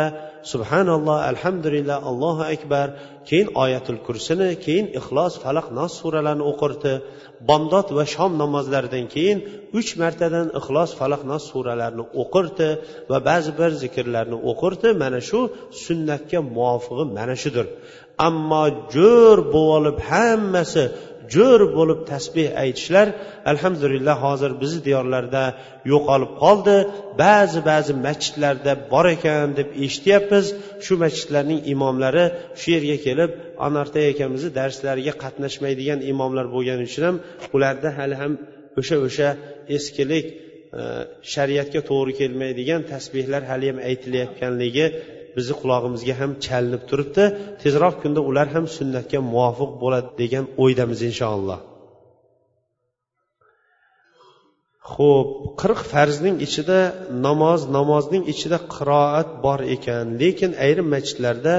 [0.53, 2.89] subhanalloh alhamdulillah allohu akbar.
[3.29, 6.93] Keyin oyatul kursini keyin ixlos falaq nos suralarini o'qirdi.
[7.49, 9.39] Bomdod va shom namozlaridan keyin
[9.79, 12.69] uch martadan ixlos falaq nos suralarini o'qirdi
[13.11, 14.89] va ba'zi bir zikrlarni o'qirdi.
[15.03, 15.41] Mana shu
[15.85, 17.67] sunnatga muvofig'i mana shudir.
[18.29, 18.65] Ammo
[18.95, 20.85] jo'r bo'lib hammasi
[21.35, 23.07] jo'r bo'lib tasbeh aytishlar
[23.53, 25.43] alhamdulillah hozir bizni diyorlarda
[25.93, 26.77] yo'qolib qoldi.
[27.25, 30.47] Ba'zi ba'zi masjidlarda bor ekan deb eshityapmiz.
[30.85, 32.25] Shu masjidlarning imomlari
[32.61, 33.31] shu yerga kelib
[33.67, 37.17] anartay akamizni darslariga qatnashmaydigan imomlar bo'lgani uchun ham
[37.57, 38.33] ularda hali ham
[38.81, 39.29] o'sha o'sha
[39.77, 40.27] eskilik
[40.79, 40.83] e,
[41.35, 44.87] shariatga to'g'ri kelmaydigan tasbehlar haliyam aytilayotganligi
[45.39, 47.25] bizni qulog'imizga ham chalinib turibdi.
[47.63, 51.61] Tezroq kunda ular ham sunnatga muvofiq bo'ladi degan o'ydamiz inshaalloh.
[54.93, 55.31] Ho'p
[55.61, 56.79] qirq farzning ichida
[57.27, 60.05] namoz namozning ichida qiroat bor ekan.
[60.23, 61.55] Lekin ayrim masjidlarda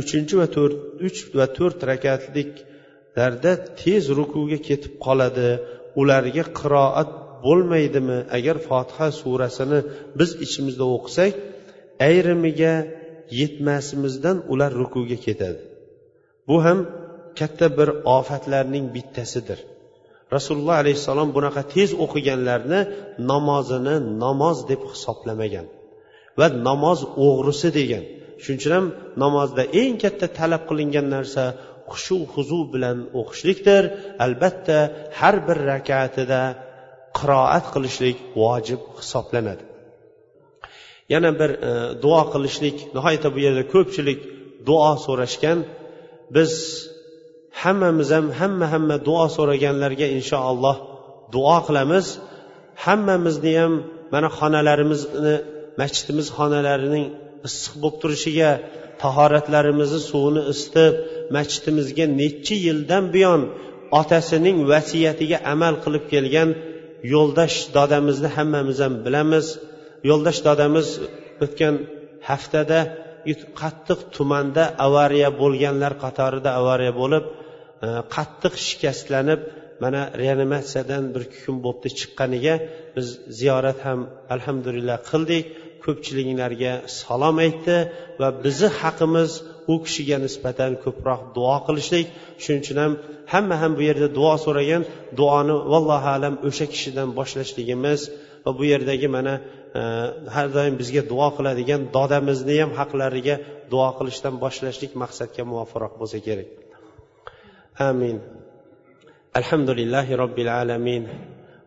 [0.00, 0.76] uchinchi va to'rt
[1.06, 5.50] uch va to'rt rakatliklarda tez rukuga ketib qoladi.
[6.00, 7.10] Ularga qiroat
[7.44, 8.18] bo'lmaydimi?
[8.38, 9.80] Agar fotiha surasini
[10.18, 11.32] biz ichimizda o'qisak
[12.08, 12.74] ayrimiga
[13.40, 15.60] yetmasimizdan ular rukuga ketadi.
[16.48, 16.78] Bu ham
[17.38, 19.58] katta bir ofatlarning bittasidir.
[20.34, 22.80] Rasululloh alayhissalom bunaqa tez o'qiganlarni
[23.30, 25.66] namozini namoz deb hisoblamagan
[26.38, 28.04] va namoz o'g'risi degan.
[28.42, 28.86] Shuning uchun ham
[29.22, 31.44] namozda eng katta talab qilingan narsa
[31.90, 33.82] xushu huzu bilan o'qishlikdir.
[34.24, 34.78] Albatta
[35.18, 36.42] har bir rakatida
[37.18, 39.64] qiroat qilishlik vojib hisoblanadi.
[41.14, 41.70] Yana bir e,
[42.04, 44.20] duo qilishlik nihoyatda bu yerda ko'pchilik
[44.68, 45.58] duo so'rashgan.
[46.36, 46.52] Biz
[47.62, 50.76] hammamiz ham hamma hamma duo so'raganlarga inshaalloh
[51.34, 52.06] duo qilamiz.
[52.84, 53.72] Hammamizni ham
[54.14, 55.34] mana xonalarimizni
[55.80, 57.06] masjidimiz xonalarining
[57.48, 58.50] issiq bo'lib turishiga
[59.02, 60.94] tahoratlarimizni suvini isitib
[61.36, 63.40] masjidimizga necha yildan buyon
[64.00, 66.50] otasining vasiyatiga amal qilib kelgan
[67.14, 69.46] yo'ldosh dodamizni hammamiz ham bilamiz.
[70.08, 70.88] Yo'ldosh dadamiz
[71.44, 71.74] o'tgan
[72.30, 72.80] haftada
[73.60, 77.24] qattiq tumanda avariya bo'lganlar qatorida avariya bo'lib
[77.86, 79.40] e, qattiq shikastlanib
[79.82, 82.54] mana reanimatsiyadan bir kun bo'libdi chiqqaniga
[82.96, 83.06] biz
[83.40, 84.00] ziyorat ham
[84.34, 85.44] alhamdulillah qildik.
[85.84, 87.76] Ko'pchiliklarga salom aytdi
[88.20, 89.30] va bizni haqimiz
[89.72, 92.06] u kishiga nisbatan ko'proq duo qilishlik.
[92.42, 92.92] Shuning uchun ham
[93.32, 94.82] hamma ham bu yerda duo so'ragan
[95.18, 98.00] duoni vallohu alam o'sha kishidan boshlashligimiz
[98.44, 99.34] va bu yerdagi mana
[100.35, 103.35] har doim bizga duo qiladigan dodamizni ham haqlariga
[103.71, 106.49] duo qilishdan boshlashlik maqsadga muvofiq bo'lsa kerak
[107.89, 108.17] amin
[109.39, 111.05] alhamdulillahi robbil alamin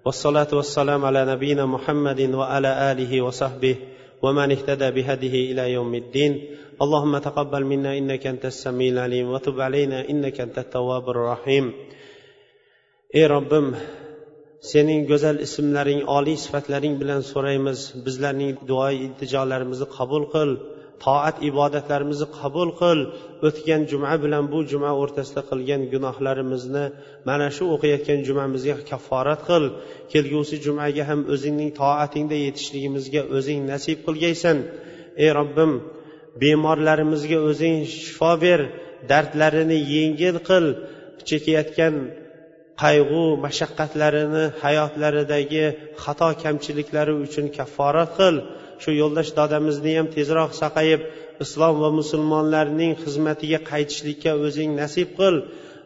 [0.07, 3.77] والصلاة والسلام على نبينا محمد وعلى آله وصحبه
[4.23, 6.33] ومن اهتدى بهديه إلى يوم الدين
[6.83, 11.65] اللهم تقبل منا إنك أنت السميع العليم وتب علينا إنك أنت التواب الرحيم
[13.13, 13.75] ey robbim
[14.72, 17.80] sening go'zal ismlaring oliy sifatlaring bilan so'raymiz.
[18.06, 20.52] Bizlarning duo iltijolarimizni qabul qil.
[21.04, 23.00] Toat ibodatlarimizni qabul qil.
[23.48, 26.86] O'tgan juma bilan bu juma o'rtasida qilgan gunohlarimizni
[27.30, 29.64] mana shu o'qiyotgan jumamizga kafforat qil.
[30.12, 34.58] Kelgusi jumaga ham o'zingning toatingda yetishligimizga o'zing nasib qilgaysan.
[35.24, 35.72] Ey robbim
[36.42, 38.60] bemorlarimizga o'zing shifo ber.
[39.12, 40.66] Dardlarini yengil qil.
[41.30, 41.96] Chekayotgan
[42.84, 45.66] qayg'u mashaqqatlarini hayotlaridagi
[46.04, 48.36] xato kamchiliklari uchun kafforat qil.
[48.82, 51.02] Shu yo'ldosh dodamizni ham tezroq saqayib
[51.44, 55.36] islom va musulmonlarning xizmatiga qaytishlikka o'zing nasib qil.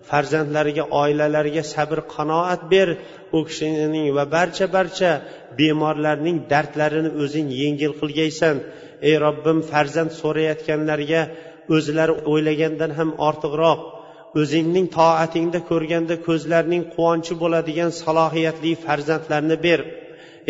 [0.09, 2.87] Farzandlariga oilalariga sabr qanoat ber.
[3.37, 5.11] U kishining va barcha barcha
[5.59, 8.55] bemorlarning dardlarini o'zing yengil qilgaysan.
[9.07, 11.21] Ey robbim farzand so'rayotganlarga
[11.75, 13.79] o'zlari o'ylagandan ham ortiqroq.
[14.39, 19.79] O'zingning toatingda ko'rganda ko'zlarning quvonchi bo'ladigan salohiyatli farzandlarni ber.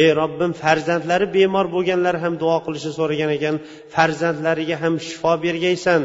[0.04, 3.56] Ey robbim farzandlari bemor bo'lganlar ham duo qilishni so'ragan ekan
[3.96, 6.02] farzandlariga ham shifo bergaysan.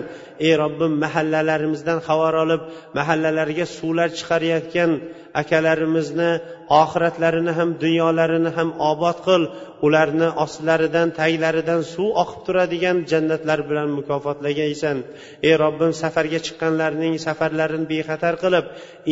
[0.47, 2.63] Ey robbim mahallalarimizdan xabar olib
[2.99, 4.91] mahallalarga suvlar chiqarayotgan
[5.43, 6.31] akalarimizni
[6.81, 9.43] oxiratlarini ham dunyolarini ham obod qil.
[9.87, 14.97] Ularni ostlaridan taglaridan suv oqib turadigan jannatlar bilan mukofotlagaysan.
[15.49, 18.65] Ey robbim safarga chiqqanlarning safarlarini bexatar qilib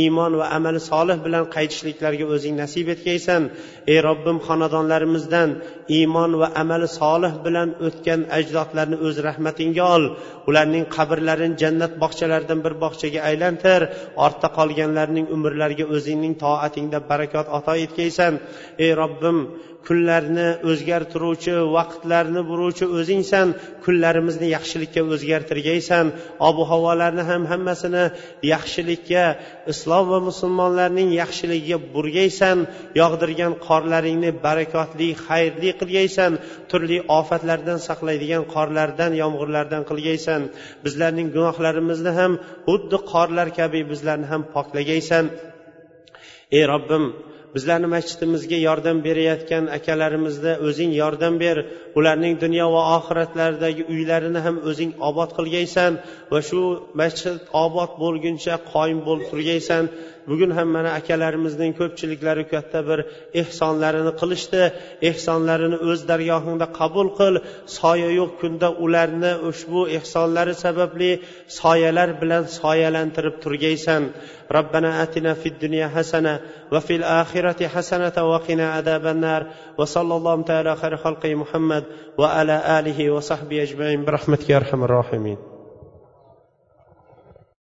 [0.03, 3.42] iymon va amali solih bilan qaytishliklariga o'zing nasib etgaysan
[3.92, 5.50] ey robbim xonadonlarimizdan
[5.98, 10.05] iymon va amali solih bilan o'tgan ajdodlarni o'z rahmatingga ol.
[10.48, 13.80] Ularning qabrlarini jannat bog'chalaridan bir bog'chaga aylantir.
[14.24, 18.32] Ortda qolganlarning umrlariga o'zingning toatingda barakot ato etgaysan
[18.84, 19.38] ey robbim
[19.86, 23.49] kunlarni o'zgartiruvchi vaqtlarni buruvchi o'zingsan
[23.84, 26.07] kunlarimizni yaxshilikka o'zgartirgaysan.
[26.49, 28.05] Ob havolarni ham hammasini
[28.55, 29.24] yaxshilikka
[29.72, 32.59] islom va musulmonlarning yaxshiligiga burgaysan
[33.01, 36.32] yog'dirgan qorlaringni barakotli xayrli qilgaysan
[36.70, 40.40] turli ofatlardan saqlaydigan qorlardan yomg'irlardan qilgaysan.
[40.84, 42.32] Bizlarning gunohlarimizni ham
[42.68, 45.24] xuddi qorlar kabi bizlarni ham poklagaysan.
[46.59, 47.05] Ey robbim
[47.55, 51.57] bizlarni masjidimizga yordam berayotgan akalarimizni o'zing yordam ber.
[51.98, 55.92] Ularning dunyo va oxiratlaridagi uylarini ham o'zing obod qilgaysan
[56.32, 56.62] va shu
[57.00, 59.84] masjid obod bo'lguncha qoyim bo'lib turgaysan.
[60.29, 62.99] bugun ham mana akalarimizning ko'pchiliklari katta bir
[63.41, 64.61] ehsonlarini qilishdi
[65.09, 67.35] ehsonlarini o'z dargohingda qabul qil
[67.79, 71.11] soya yo'q kunda ularni ushbu ehsonlari sababli
[71.61, 74.03] soyalar bilan soyalantirib turgaysan
[74.51, 76.39] ربنا آتنا في الدنيا حسنة
[76.71, 79.41] وفي الآخرة حسنة وقنا عذاب النار
[79.77, 81.83] وصلى الله تعالى خير خلقه محمد
[82.17, 85.50] وعلى آله وصحبه أجمعين برحمتك يا أرحم الراحمين